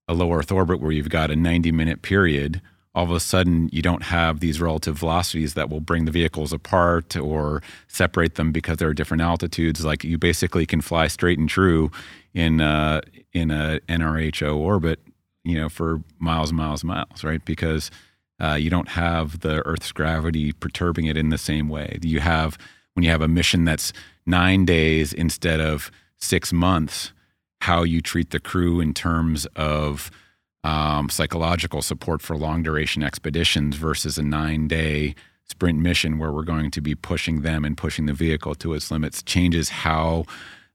[0.06, 2.60] a low Earth orbit where you've got a 90 minute period.
[2.94, 6.52] All of a sudden, you don't have these relative velocities that will bring the vehicles
[6.52, 9.84] apart or separate them because there are different altitudes.
[9.84, 11.90] Like you basically can fly straight and true
[12.34, 13.00] in a, uh,
[13.32, 15.00] in a NRHO orbit
[15.44, 17.44] you know, for miles and miles and miles, right?
[17.44, 17.90] Because
[18.42, 21.98] uh, you don't have the Earth's gravity perturbing it in the same way.
[22.02, 22.58] You have
[22.94, 23.92] when you have a mission that's
[24.26, 27.12] nine days instead of six months,
[27.62, 30.10] how you treat the crew in terms of
[30.62, 35.14] um, psychological support for long duration expeditions versus a nine day
[35.46, 38.90] sprint mission where we're going to be pushing them and pushing the vehicle to its
[38.90, 40.24] limits changes how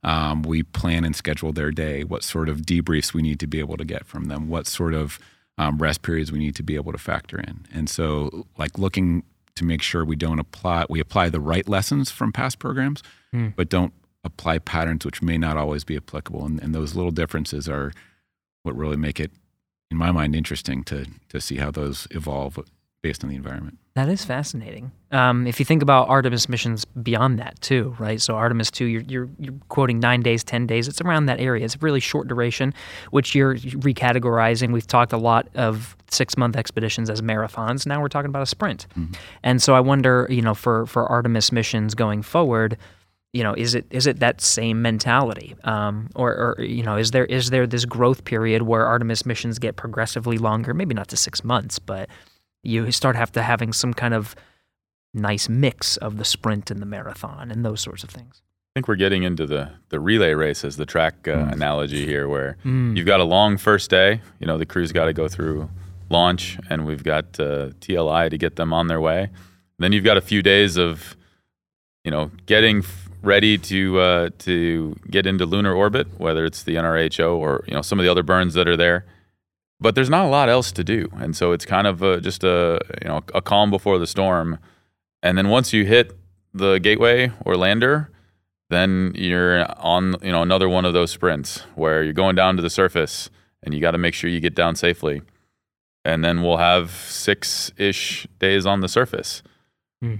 [0.03, 3.59] um, we plan and schedule their day, what sort of debriefs we need to be
[3.59, 5.19] able to get from them, what sort of
[5.57, 7.65] um, rest periods we need to be able to factor in.
[7.73, 9.23] And so, like looking
[9.55, 13.53] to make sure we don't apply, we apply the right lessons from past programs, mm.
[13.57, 13.91] but don't
[14.23, 16.45] apply patterns which may not always be applicable.
[16.45, 17.91] And, and those little differences are
[18.63, 19.31] what really make it,
[19.91, 22.57] in my mind, interesting to to see how those evolve
[23.01, 23.77] based on the environment.
[23.93, 24.91] That is fascinating.
[25.11, 28.21] Um, if you think about Artemis missions beyond that too, right?
[28.21, 30.87] So Artemis two, you're, you're, you're quoting nine days, ten days.
[30.87, 31.63] It's around that area.
[31.63, 32.73] It's a really short duration,
[33.11, 34.71] which you're recategorizing.
[34.73, 37.85] We've talked a lot of six month expeditions as marathons.
[37.85, 38.85] Now we're talking about a sprint.
[38.97, 39.13] Mm-hmm.
[39.43, 42.77] And so I wonder, you know, for for Artemis missions going forward.
[43.31, 47.11] You know, is it is it that same mentality, um, or, or you know, is
[47.11, 50.73] there is there this growth period where Artemis missions get progressively longer?
[50.73, 52.09] Maybe not to six months, but
[52.63, 54.35] you start have to having some kind of
[55.13, 58.41] nice mix of the sprint and the marathon and those sorts of things.
[58.75, 61.51] I think we're getting into the the relay races, the track uh, mm.
[61.53, 62.95] analogy here, where mm.
[62.95, 64.21] you've got a long first day.
[64.39, 65.69] You know, the crew's got to go through
[66.09, 69.23] launch, and we've got uh, TLI to get them on their way.
[69.23, 71.15] And then you've got a few days of,
[72.03, 76.75] you know, getting f- ready to uh, to get into lunar orbit, whether it's the
[76.75, 79.05] NRHO or you know some of the other burns that are there
[79.79, 82.43] but there's not a lot else to do, and so it's kind of a, just
[82.43, 84.59] a you know a calm before the storm,
[85.23, 86.13] and then once you hit
[86.53, 88.09] the gateway or lander,
[88.69, 92.61] then you're on you know another one of those sprints where you're going down to
[92.61, 93.29] the surface
[93.63, 95.21] and you got to make sure you get down safely,
[96.05, 99.41] and then we'll have six ish days on the surface.
[100.01, 100.15] Hmm.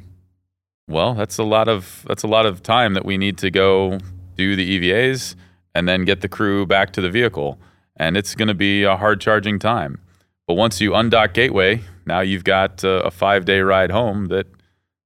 [0.90, 3.98] Well, that's a lot of that's a lot of time that we need to go
[4.38, 5.36] do the EVAs
[5.76, 7.60] and then get the crew back to the vehicle
[8.00, 10.00] and it's going to be a hard charging time.
[10.48, 14.48] But once you undock Gateway, now you've got uh, a five day ride home that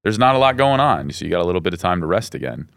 [0.03, 1.09] there's not a lot going on.
[1.11, 2.69] So you got a little bit of time to rest again,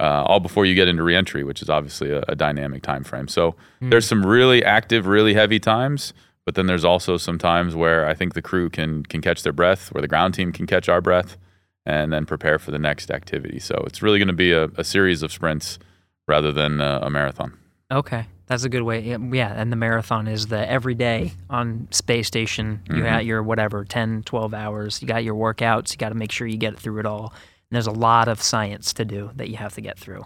[0.00, 3.28] uh, all before you get into reentry, which is obviously a, a dynamic time frame.
[3.28, 3.90] So mm.
[3.90, 6.12] there's some really active, really heavy times,
[6.44, 9.52] but then there's also some times where I think the crew can can catch their
[9.52, 11.36] breath, where the ground team can catch our breath,
[11.84, 13.60] and then prepare for the next activity.
[13.60, 15.78] So it's really going to be a, a, series of sprints
[16.26, 17.56] rather than a, uh, a marathon.
[17.92, 18.26] Okay.
[18.48, 19.00] That's a good way.
[19.02, 22.80] Yeah, and the marathon is the every day on space station.
[22.88, 23.04] You mm-hmm.
[23.04, 25.02] got your whatever 10, 12 hours.
[25.02, 25.92] You got your workouts.
[25.92, 27.26] You got to make sure you get through it all.
[27.34, 30.24] And there's a lot of science to do that you have to get through.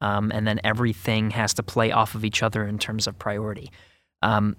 [0.00, 3.72] Um, and then everything has to play off of each other in terms of priority.
[4.22, 4.56] Um,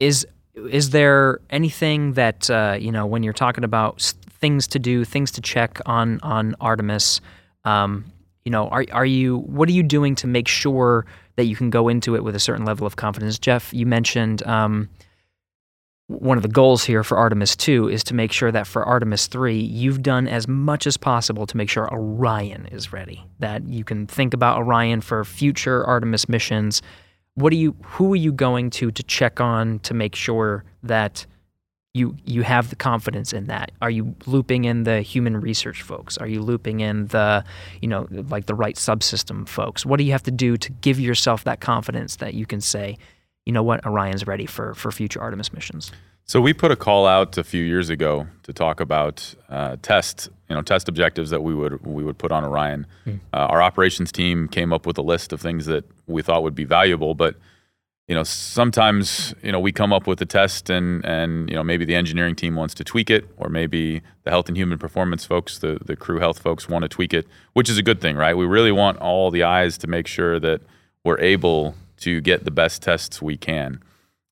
[0.00, 4.02] is is there anything that uh, you know when you're talking about
[4.40, 7.20] things to do, things to check on on Artemis?
[7.64, 8.06] Um,
[8.44, 11.06] you know, are are you what are you doing to make sure
[11.38, 13.38] that you can go into it with a certain level of confidence.
[13.38, 14.88] Jeff, you mentioned um,
[16.08, 19.28] one of the goals here for Artemis 2 is to make sure that for Artemis
[19.28, 23.84] 3, you've done as much as possible to make sure Orion is ready, that you
[23.84, 26.82] can think about Orion for future Artemis missions.
[27.34, 31.24] What are you who are you going to to check on to make sure that
[31.94, 36.18] you you have the confidence in that are you looping in the human research folks
[36.18, 37.42] are you looping in the
[37.80, 41.00] you know like the right subsystem folks what do you have to do to give
[41.00, 42.98] yourself that confidence that you can say
[43.46, 45.90] you know what orion's ready for for future artemis missions
[46.26, 50.28] so we put a call out a few years ago to talk about uh, test
[50.50, 53.18] you know test objectives that we would we would put on orion mm.
[53.32, 56.54] uh, our operations team came up with a list of things that we thought would
[56.54, 57.36] be valuable but
[58.08, 61.62] you know, sometimes, you know, we come up with a test and, and, you know,
[61.62, 65.26] maybe the engineering team wants to tweak it, or maybe the health and human performance
[65.26, 68.16] folks, the, the crew health folks want to tweak it, which is a good thing,
[68.16, 68.34] right?
[68.34, 70.62] We really want all the eyes to make sure that
[71.04, 73.78] we're able to get the best tests we can.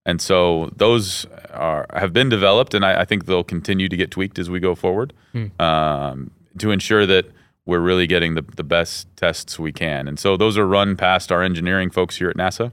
[0.06, 4.10] And so those are, have been developed, and I, I think they'll continue to get
[4.10, 5.46] tweaked as we go forward hmm.
[5.60, 7.26] um, to ensure that
[7.66, 10.08] we're really getting the, the best tests we can.
[10.08, 12.72] And so those are run past our engineering folks here at NASA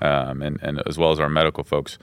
[0.00, 1.98] um, and, and as well as our medical folks.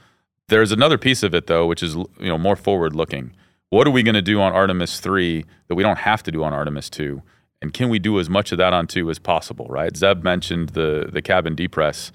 [0.47, 3.31] There's another piece of it though, which is you know more forward looking.
[3.69, 6.43] What are we going to do on Artemis three that we don't have to do
[6.43, 7.21] on Artemis two?
[7.61, 9.67] And can we do as much of that on two as possible?
[9.69, 9.95] Right?
[9.95, 12.11] Zeb mentioned the the cabin depress.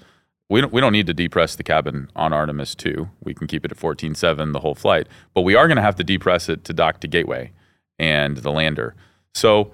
[0.47, 3.09] We don't, we don't need to depress the cabin on Artemis 2.
[3.23, 5.95] We can keep it at 14.7 the whole flight, but we are going to have
[5.95, 7.51] to depress it to dock to Gateway
[7.97, 8.93] and the lander.
[9.33, 9.71] So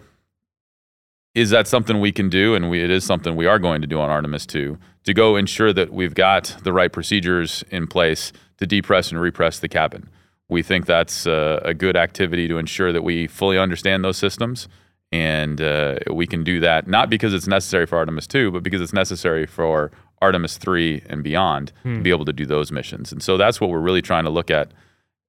[1.34, 2.56] is that something we can do?
[2.56, 5.36] And we, it is something we are going to do on Artemis 2 to go
[5.36, 10.10] ensure that we've got the right procedures in place to depress and repress the cabin.
[10.50, 14.68] We think that's uh, a good activity to ensure that we fully understand those systems.
[15.14, 18.82] And uh, we can do that not because it's necessary for Artemis 2, but because
[18.82, 21.98] it's necessary for Artemis 3 and beyond hmm.
[21.98, 23.12] to be able to do those missions.
[23.12, 24.72] And so that's what we're really trying to look at,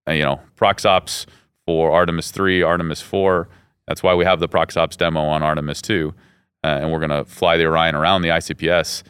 [0.08, 1.26] uh, you know, ProxOps
[1.66, 3.48] for Artemis 3, Artemis 4
[3.86, 6.14] that's why we have the Proxops demo on Artemis 2,
[6.64, 9.02] uh, and we're going to fly the Orion around the ICPS,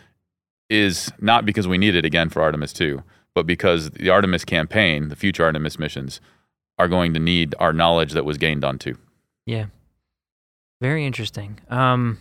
[0.71, 3.03] is not because we need it again for Artemis 2,
[3.35, 6.21] but because the Artemis campaign, the future Artemis missions,
[6.79, 8.97] are going to need our knowledge that was gained on 2.
[9.47, 9.67] Yeah.
[10.81, 11.59] Very interesting.
[11.69, 12.19] Um,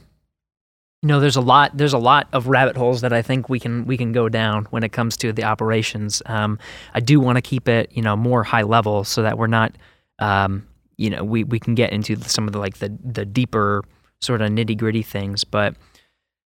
[1.02, 1.76] you know, there's a lot.
[1.76, 4.66] There's a lot of rabbit holes that I think we can we can go down
[4.66, 6.22] when it comes to the operations.
[6.28, 6.60] Um,
[6.94, 9.76] I do want to keep it, you know, more high level so that we're not
[10.20, 10.68] um,
[11.02, 13.84] you know we we can get into some of the like the the deeper
[14.22, 15.76] sort of nitty gritty things, but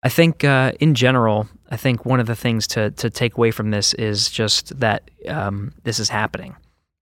[0.02, 3.52] I think uh, in general, I think one of the things to to take away
[3.52, 6.56] from this is just that um, this is happening,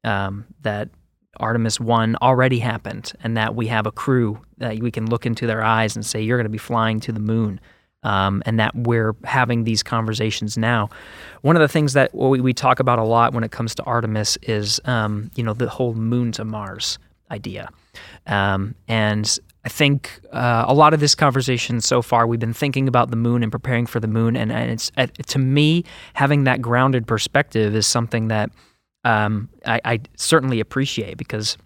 [0.05, 0.91] um, that
[1.39, 5.47] Artemis One already happened, and that we have a crew that we can look into
[5.47, 7.61] their eyes and say, "You're going to be flying to the moon."
[8.05, 10.89] Um, and that we're having these conversations now.
[11.43, 13.83] One of the things that we, we talk about a lot when it comes to
[13.83, 16.97] Artemis is, um, you know, the whole moon to Mars
[17.31, 17.69] idea.
[18.27, 22.89] Um, and I think uh, a lot of this conversation so far, we've been thinking
[22.89, 26.45] about the moon and preparing for the moon, and, and it's uh, to me having
[26.45, 28.51] that grounded perspective is something that
[29.05, 31.57] um, I, I, certainly appreciate because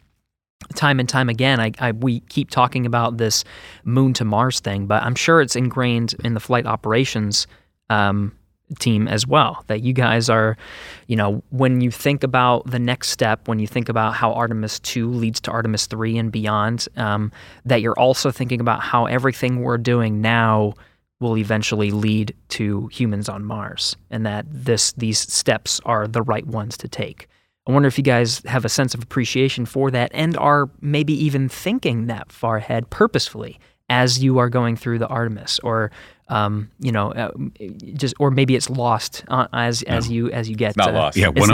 [0.75, 3.43] time and time again, I, I, we keep talking about this
[3.85, 7.47] moon to Mars thing, but I'm sure it's ingrained in the flight operations
[7.89, 8.37] um,
[8.79, 9.65] team as well.
[9.67, 10.57] That you guys are,
[11.07, 14.79] you know, when you think about the next step, when you think about how Artemis
[14.81, 17.33] 2 leads to Artemis 3 and beyond, um,
[17.65, 20.75] that you're also thinking about how everything we're doing now
[21.21, 26.47] will eventually lead to humans on Mars and that this these steps are the right
[26.47, 27.29] ones to take.
[27.69, 31.13] I wonder if you guys have a sense of appreciation for that and are maybe
[31.25, 35.93] even thinking that far ahead purposefully as you are going through the Artemis or
[36.29, 37.31] um, you know, uh,
[37.95, 39.95] just or maybe it's lost uh, as no.
[39.95, 41.17] as you as you get not uh, lost.
[41.17, 41.51] Yeah, one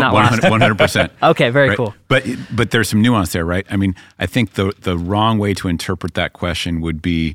[0.61, 1.13] hundred percent.
[1.23, 1.77] Okay, very right?
[1.77, 1.95] cool.
[2.09, 3.67] But but there's some nuance there, right?
[3.71, 7.35] I mean, I think the the wrong way to interpret that question would be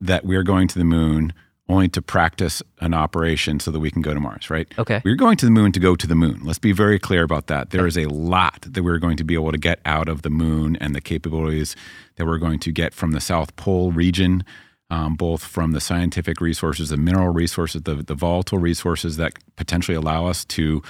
[0.00, 1.32] that we're going to the moon
[1.68, 4.66] only to practice an operation so that we can go to Mars, right?
[4.78, 5.00] Okay.
[5.04, 6.40] We're going to the moon to go to the moon.
[6.42, 7.70] Let's be very clear about that.
[7.70, 10.28] There is a lot that we're going to be able to get out of the
[10.28, 11.74] moon and the capabilities
[12.16, 14.44] that we're going to get from the South Pole region
[14.92, 19.96] um, both from the scientific resources, the mineral resources, the, the volatile resources that potentially
[19.96, 20.82] allow us to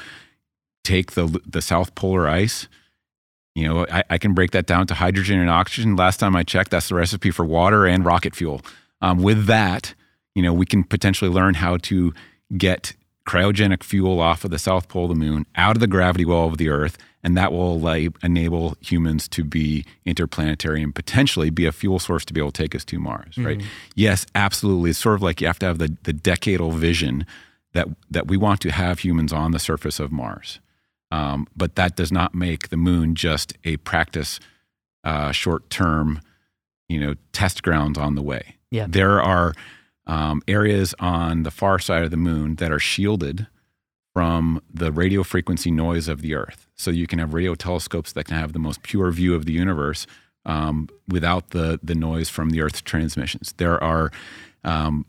[0.82, 2.66] take the, the South Polar ice.
[3.54, 5.94] You know, I, I can break that down to hydrogen and oxygen.
[5.94, 8.62] Last time I checked, that's the recipe for water and rocket fuel.
[9.00, 9.94] Um, with that,
[10.34, 12.12] you know, we can potentially learn how to
[12.58, 12.94] get
[13.24, 16.48] cryogenic fuel off of the South Pole of the moon out of the gravity well
[16.48, 21.66] of the Earth and that will like enable humans to be interplanetary and potentially be
[21.66, 23.58] a fuel source to be able to take us to Mars, right?
[23.58, 23.68] Mm-hmm.
[23.94, 24.90] Yes, absolutely.
[24.90, 27.24] It's sort of like you have to have the, the decadal vision
[27.74, 30.60] that that we want to have humans on the surface of Mars,
[31.10, 34.40] um, but that does not make the moon just a practice
[35.04, 36.20] uh, short term,
[36.88, 38.56] you know, test grounds on the way.
[38.70, 39.54] Yeah, there are.
[40.04, 43.46] Um, areas on the far side of the moon that are shielded
[44.12, 46.66] from the radio frequency noise of the Earth.
[46.74, 49.52] So you can have radio telescopes that can have the most pure view of the
[49.52, 50.06] universe
[50.44, 53.54] um, without the the noise from the Earth's transmissions.
[53.56, 54.10] There are
[54.64, 55.06] um,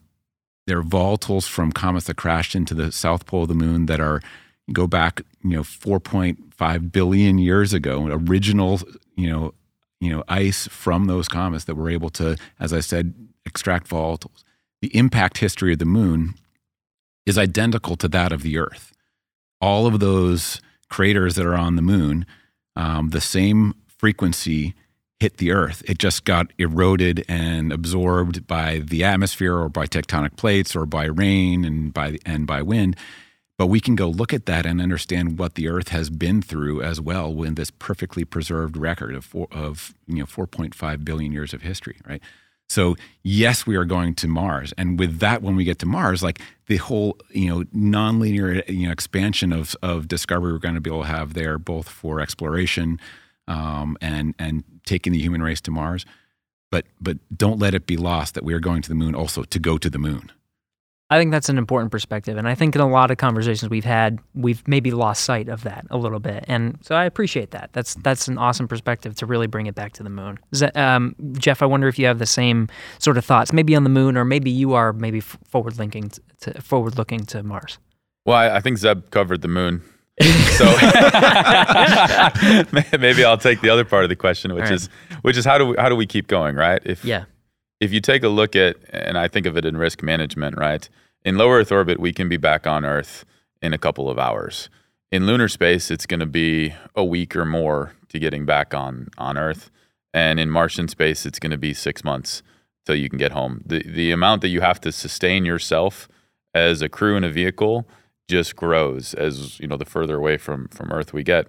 [0.67, 3.99] there are volatiles from comets that crashed into the south pole of the moon that
[3.99, 4.21] are
[4.71, 8.07] go back you know 4.5 billion years ago.
[8.07, 8.79] Original
[9.15, 9.53] you know
[9.99, 13.13] you know ice from those comets that were able to, as I said,
[13.45, 14.43] extract volatiles.
[14.81, 16.35] The impact history of the moon
[17.25, 18.92] is identical to that of the Earth
[19.63, 20.59] all of those
[20.89, 22.25] craters that are on the moon,
[22.75, 24.73] um, the same frequency
[25.21, 25.81] hit the Earth.
[25.87, 31.05] It just got eroded and absorbed by the atmosphere, or by tectonic plates, or by
[31.05, 32.97] rain and by and by wind.
[33.57, 36.81] But we can go look at that and understand what the Earth has been through
[36.81, 41.53] as well, in this perfectly preserved record of four, of you know 4.5 billion years
[41.53, 42.21] of history, right?
[42.73, 46.23] So yes, we are going to Mars, and with that, when we get to Mars,
[46.23, 50.81] like the whole you know nonlinear you know expansion of of discovery we're going to
[50.81, 52.99] be able to have there, both for exploration
[53.47, 56.03] um, and and taking the human race to Mars,
[56.71, 59.43] but but don't let it be lost that we are going to the moon also
[59.43, 60.31] to go to the moon.
[61.09, 62.37] I think that's an important perspective.
[62.37, 65.63] And I think in a lot of conversations we've had, we've maybe lost sight of
[65.63, 66.45] that a little bit.
[66.47, 67.71] And so I appreciate that.
[67.73, 70.39] That's that's an awesome perspective to really bring it back to the moon.
[70.53, 73.83] That, um, Jeff, I wonder if you have the same sort of thoughts, maybe on
[73.83, 76.09] the moon, or maybe you are maybe forward linking
[76.41, 77.77] to forward looking to Mars.
[78.25, 79.81] Well, I, I think Zeb covered the moon.
[80.57, 80.65] so
[82.97, 84.71] maybe I'll take the other part of the question, which right.
[84.73, 84.87] is
[85.23, 86.81] which is how do we, how do we keep going, right?
[86.85, 87.25] If yeah
[87.83, 90.87] if you take a look at, and I think of it in risk management, right?
[91.25, 93.25] In low Earth orbit, we can be back on Earth
[93.61, 94.69] in a couple of hours.
[95.11, 99.09] In lunar space, it's going to be a week or more to getting back on
[99.17, 99.69] on Earth,
[100.13, 102.41] and in Martian space, it's going to be six months
[102.85, 103.61] till you can get home.
[103.65, 106.07] The the amount that you have to sustain yourself
[106.53, 107.87] as a crew in a vehicle
[108.29, 111.47] just grows as you know the further away from from Earth we get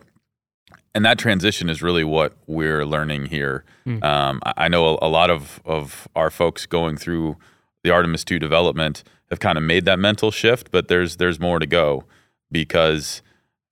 [0.94, 3.64] and that transition is really what we're learning here.
[3.86, 4.02] Mm.
[4.04, 7.36] Um, I, know a, a, lot of of our folks going through
[7.82, 11.58] the Artemis two development have kind of made that mental shift, but there's there's more
[11.58, 12.04] to go
[12.50, 13.22] because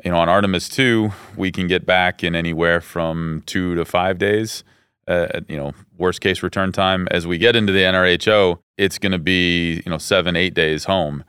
[0.05, 4.19] you know on Artemis two we can get back in anywhere from two to five
[4.19, 4.65] days.
[5.09, 7.09] Uh, you know, worst case return time.
[7.11, 10.85] As we get into the NRHO, it's going to be you know seven eight days
[10.85, 11.25] home.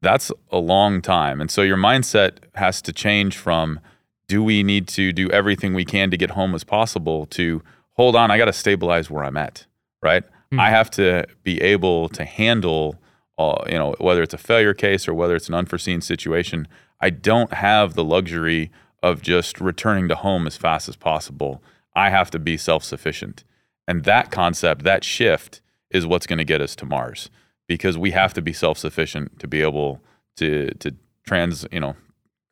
[0.00, 3.80] That's a long time, and so your mindset has to change from
[4.28, 7.62] do we need to do everything we can to get home as possible to
[7.94, 9.66] hold on i got to stabilize where i'm at
[10.02, 10.60] right mm-hmm.
[10.60, 12.96] i have to be able to handle
[13.38, 16.68] uh, you know whether it's a failure case or whether it's an unforeseen situation
[17.00, 18.70] i don't have the luxury
[19.02, 21.62] of just returning to home as fast as possible
[21.96, 23.44] i have to be self-sufficient
[23.86, 25.60] and that concept that shift
[25.90, 27.30] is what's going to get us to mars
[27.66, 30.00] because we have to be self-sufficient to be able
[30.36, 30.94] to to
[31.26, 31.94] trans you know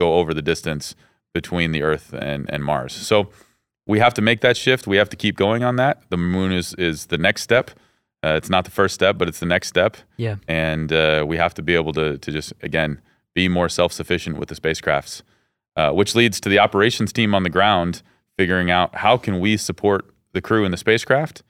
[0.00, 0.94] go over the distance
[1.36, 2.94] between the Earth and, and Mars.
[2.94, 3.28] So
[3.86, 4.86] we have to make that shift.
[4.86, 6.02] We have to keep going on that.
[6.08, 7.66] The moon is is the next step.
[8.24, 9.98] Uh, it's not the first step, but it's the next step.
[10.16, 10.36] Yeah.
[10.48, 13.00] And uh, we have to be able to to just again
[13.34, 15.20] be more self sufficient with the spacecrafts,
[15.76, 18.02] uh, which leads to the operations team on the ground
[18.38, 21.42] figuring out how can we support the crew in the spacecraft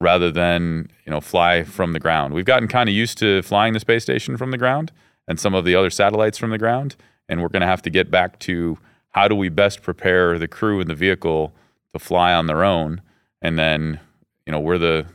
[0.00, 2.32] rather than you know fly from the ground.
[2.32, 4.90] We've gotten kind of used to flying the space station from the ground
[5.28, 6.96] and some of the other satellites from the ground,
[7.28, 8.78] and we're going to have to get back to
[9.14, 11.52] how do we best prepare the crew and the vehicle
[11.92, 13.00] to fly on their own?
[13.40, 14.00] And then,
[14.46, 15.06] you know, we're the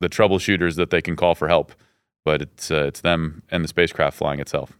[0.00, 1.72] the troubleshooters that they can call for help,
[2.24, 4.72] but it's uh, it's them and the spacecraft flying itself.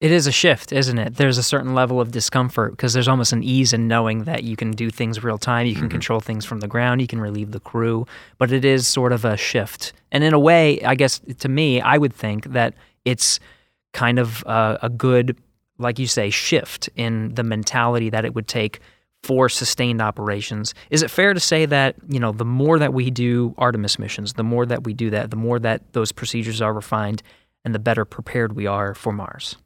[0.00, 1.14] It is a shift, isn't it?
[1.16, 4.54] There's a certain level of discomfort because there's almost an ease in knowing that you
[4.54, 5.92] can do things real time, you can mm-hmm.
[5.92, 9.24] control things from the ground, you can relieve the crew, but it is sort of
[9.24, 9.94] a shift.
[10.12, 12.74] And in a way, I guess to me, I would think that
[13.06, 13.40] it's
[13.94, 15.36] kind of uh, a good
[15.84, 18.80] like you say, shift in the mentality that it would take
[19.22, 20.74] for sustained operations.
[20.90, 24.32] Is it fair to say that, you know, the more that we do Artemis missions,
[24.32, 27.22] the more that we do that, the more that those procedures are refined
[27.64, 29.56] and the better prepared we are for Mars?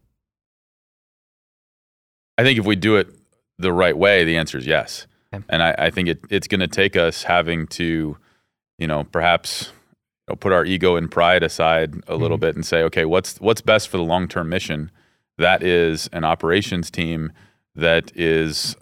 [2.36, 3.08] I think if we do it
[3.58, 5.06] the right way, the answer is yes.
[5.34, 5.42] Okay.
[5.48, 8.16] And I, I, think it, it's going to take us having to,
[8.78, 9.72] you know, perhaps
[10.28, 12.22] you know, put our ego and pride aside a mm-hmm.
[12.22, 14.92] little bit and say, okay, what's what's best for the long term mission?
[15.38, 17.32] that is an operations team
[17.74, 18.76] that is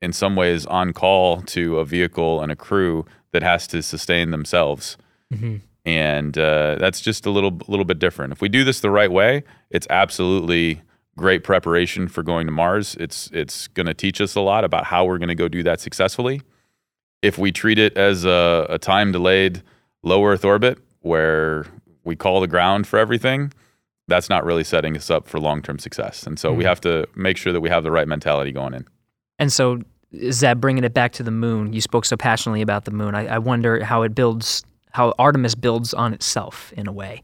[0.00, 4.30] in some ways on call to a vehicle and a crew that has to sustain
[4.30, 4.96] themselves.
[5.32, 5.56] Mm-hmm.
[5.84, 8.32] And uh, that's just a little little bit different.
[8.32, 10.82] If we do this the right way, it's absolutely
[11.16, 12.94] great preparation for going to Mars.
[13.00, 15.64] It's it's going to teach us a lot about how we're going to go do
[15.64, 16.42] that successfully.
[17.20, 19.62] If we treat it as a, a time delayed
[20.04, 21.66] low Earth orbit where
[22.04, 23.52] we call the ground for everything,
[24.08, 26.26] that's not really setting us up for long term success.
[26.26, 26.58] And so mm-hmm.
[26.58, 26.68] we mm.
[26.68, 28.86] have to make sure that we have the right mentality going in.
[29.38, 29.80] And so,
[30.10, 31.72] is that bringing it back to the moon?
[31.72, 33.14] You spoke so passionately about the moon.
[33.14, 37.22] I, I wonder how it builds, how Artemis builds on itself in a way.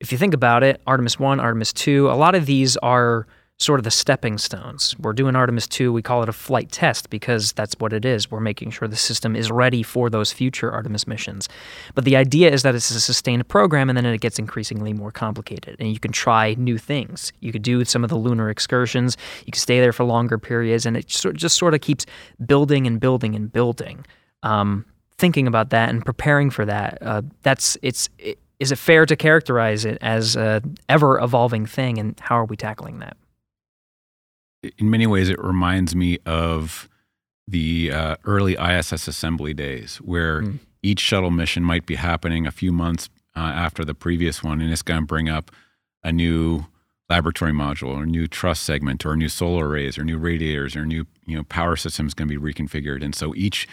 [0.00, 3.26] If you think about it, Artemis 1, Artemis 2, a lot of these are
[3.60, 4.96] sort of the stepping stones.
[4.98, 8.30] We're doing Artemis 2, we call it a flight test because that's what it is.
[8.30, 11.46] We're making sure the system is ready for those future Artemis missions.
[11.94, 15.12] But the idea is that it's a sustained program and then it gets increasingly more
[15.12, 17.34] complicated and you can try new things.
[17.40, 20.86] You could do some of the lunar excursions, you can stay there for longer periods
[20.86, 22.06] and it just sort of keeps
[22.46, 24.06] building and building and building.
[24.42, 24.86] Um,
[25.18, 29.14] thinking about that and preparing for that, uh, that's it's it, is it fair to
[29.16, 33.18] characterize it as a ever evolving thing and how are we tackling that?
[34.78, 36.88] in many ways, it reminds me of
[37.48, 40.58] the uh, early ISS assembly days, where mm.
[40.82, 44.70] each shuttle mission might be happening a few months uh, after the previous one, and
[44.72, 45.50] it's going to bring up
[46.04, 46.66] a new
[47.08, 50.86] laboratory module, or a new truss segment, or new solar arrays, or new radiators, or
[50.86, 53.66] new you know power systems going to be reconfigured, and so each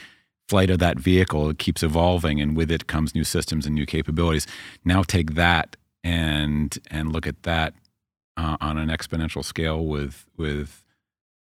[0.47, 3.85] flight of that vehicle it keeps evolving, and with it comes new systems and new
[3.85, 4.47] capabilities.
[4.85, 7.73] Now take that and and look at that
[8.37, 10.83] uh, on an exponential scale with with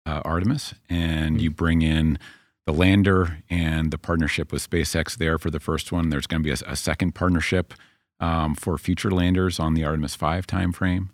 [0.07, 1.43] uh, Artemis, and mm-hmm.
[1.43, 2.17] you bring in
[2.65, 6.09] the lander and the partnership with SpaceX there for the first one.
[6.09, 7.73] There's going to be a, a, second partnership
[8.19, 11.09] um, for future landers on the Artemis Five timeframe.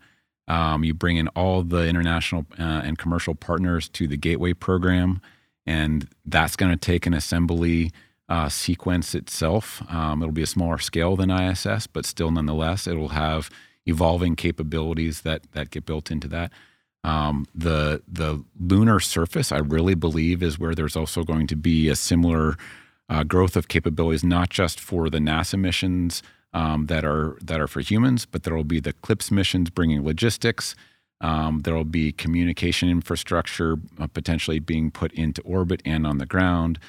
[0.47, 5.21] Um, you bring in all the international uh, and commercial partners to the Gateway program,
[5.65, 7.91] and that's going to take an assembly
[8.29, 9.81] uh, sequence itself.
[9.91, 13.49] Um, it'll be a smaller scale than ISS, but still, nonetheless, it'll have
[13.85, 16.51] evolving capabilities that that get built into that.
[17.03, 21.87] Um, the the lunar surface, I really believe, is where there's also going to be
[21.89, 22.57] a similar
[23.09, 26.21] uh, growth of capabilities, not just for the NASA missions
[26.53, 30.05] um, that are that are for humans, but there will be the CLPS missions bringing
[30.05, 30.75] logistics.
[31.21, 36.25] Um, there will be communication infrastructure uh, potentially being put into orbit and on the
[36.25, 36.79] ground.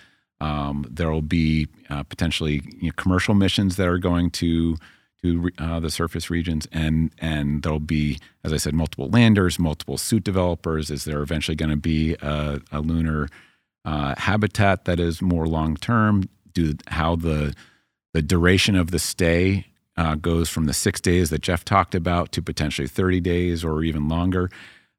[0.40, 4.76] Um, there will be uh, potentially you know, commercial missions that are going to
[5.22, 9.96] to uh, the surface regions, and and there'll be, as I said, multiple landers, multiple
[9.96, 10.90] suit developers.
[10.90, 13.28] Is there eventually going to be a, a lunar
[13.84, 16.28] uh, habitat that is more long term?
[16.52, 17.54] Do how the
[18.12, 19.66] the duration of the stay
[19.96, 23.82] uh, goes from the six days that Jeff talked about to potentially 30 days or
[23.82, 24.50] even longer.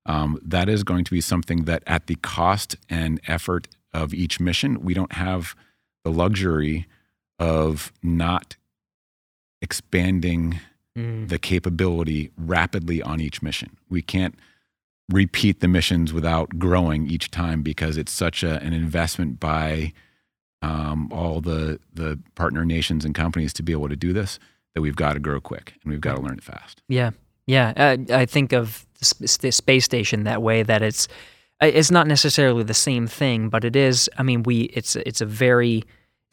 [0.05, 4.39] Um, that is going to be something that, at the cost and effort of each
[4.39, 5.55] mission, we don't have
[6.03, 6.87] the luxury
[7.39, 8.55] of not
[9.63, 10.59] expanding
[10.95, 11.27] mm.
[11.29, 13.77] the capability rapidly on each mission.
[13.89, 14.35] We can't
[15.09, 19.93] repeat the missions without growing each time because it's such a, an investment by
[20.61, 24.37] um, all the the partner nations and companies to be able to do this
[24.75, 26.81] that we've got to grow quick and we've got to learn it fast.
[26.87, 27.11] Yeah,
[27.47, 27.73] yeah.
[27.77, 28.85] I, uh, I think of
[29.39, 31.07] the space station that way that it's
[31.61, 34.09] uh, it's not necessarily the same thing, but it is.
[34.17, 35.83] I mean, we it's it's a very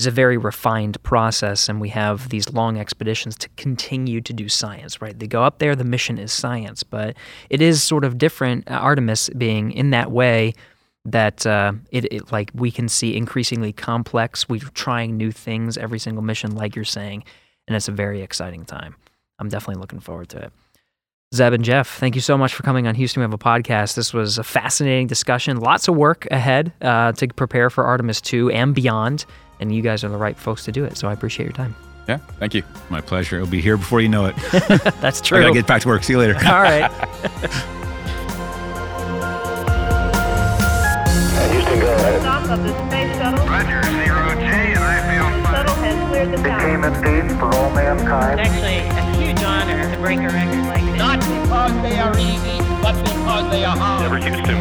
[0.01, 4.49] is a very refined process, and we have these long expeditions to continue to do
[4.49, 5.17] science, right?
[5.19, 7.15] They go up there, the mission is science, but
[7.51, 10.55] it is sort of different, uh, Artemis being in that way
[11.05, 14.49] that uh, it, it, like we can see increasingly complex.
[14.49, 17.25] We're trying new things every single mission, like you're saying,
[17.69, 18.97] and it's a very exciting time.
[19.39, 20.53] I'm definitely looking forward to it.
[21.35, 23.97] Zeb and Jeff, thank you so much for coming on Houston We Have a Podcast.
[23.97, 25.59] This was a fascinating discussion.
[25.59, 29.27] Lots of work ahead uh, to prepare for Artemis 2 and beyond
[29.61, 30.97] and you guys are the right folks to do it.
[30.97, 31.77] So I appreciate your time.
[32.09, 32.63] Yeah, thank you.
[32.89, 33.37] My pleasure.
[33.37, 34.35] It'll be here before you know it.
[35.01, 35.39] That's true.
[35.39, 36.03] I gotta get back to work.
[36.03, 36.35] See you later.
[36.35, 36.91] All right.
[50.01, 50.97] break a record like this.
[50.97, 54.01] Not because they are easy, but because they are hard.
[54.01, 54.55] Never Houston.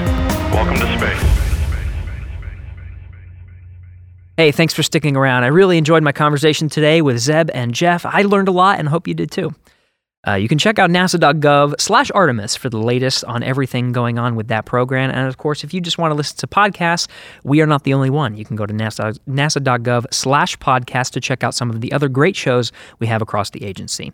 [0.52, 1.49] Welcome to space.
[4.40, 5.44] Hey, thanks for sticking around.
[5.44, 8.06] I really enjoyed my conversation today with Zeb and Jeff.
[8.06, 9.54] I learned a lot and hope you did too.
[10.26, 14.38] Uh, you can check out nasa.gov slash Artemis for the latest on everything going on
[14.38, 15.10] with that program.
[15.10, 17.10] And of course, if you just want to listen to podcasts,
[17.44, 18.38] we are not the only one.
[18.38, 22.08] You can go to NASA, nasa.gov slash podcast to check out some of the other
[22.08, 24.14] great shows we have across the agency.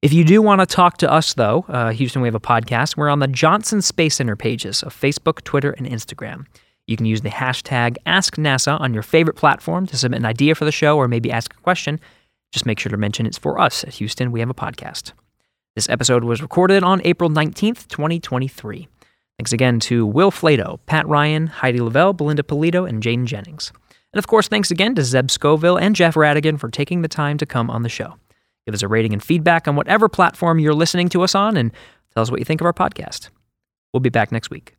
[0.00, 2.96] If you do want to talk to us, though, uh, Houston, we have a podcast.
[2.96, 6.46] We're on the Johnson Space Center pages of Facebook, Twitter, and Instagram.
[6.86, 10.64] You can use the hashtag AskNASA on your favorite platform to submit an idea for
[10.64, 12.00] the show or maybe ask a question.
[12.52, 14.30] Just make sure to mention it's for us at Houston.
[14.32, 15.12] We have a podcast.
[15.74, 18.88] This episode was recorded on April 19th, 2023.
[19.38, 23.72] Thanks again to Will Flato, Pat Ryan, Heidi Lavelle, Belinda Pulido, and Jane Jennings.
[24.12, 27.36] And of course, thanks again to Zeb Scoville and Jeff Radigan for taking the time
[27.38, 28.14] to come on the show.
[28.64, 31.72] Give us a rating and feedback on whatever platform you're listening to us on and
[32.14, 33.28] tell us what you think of our podcast.
[33.92, 34.75] We'll be back next week.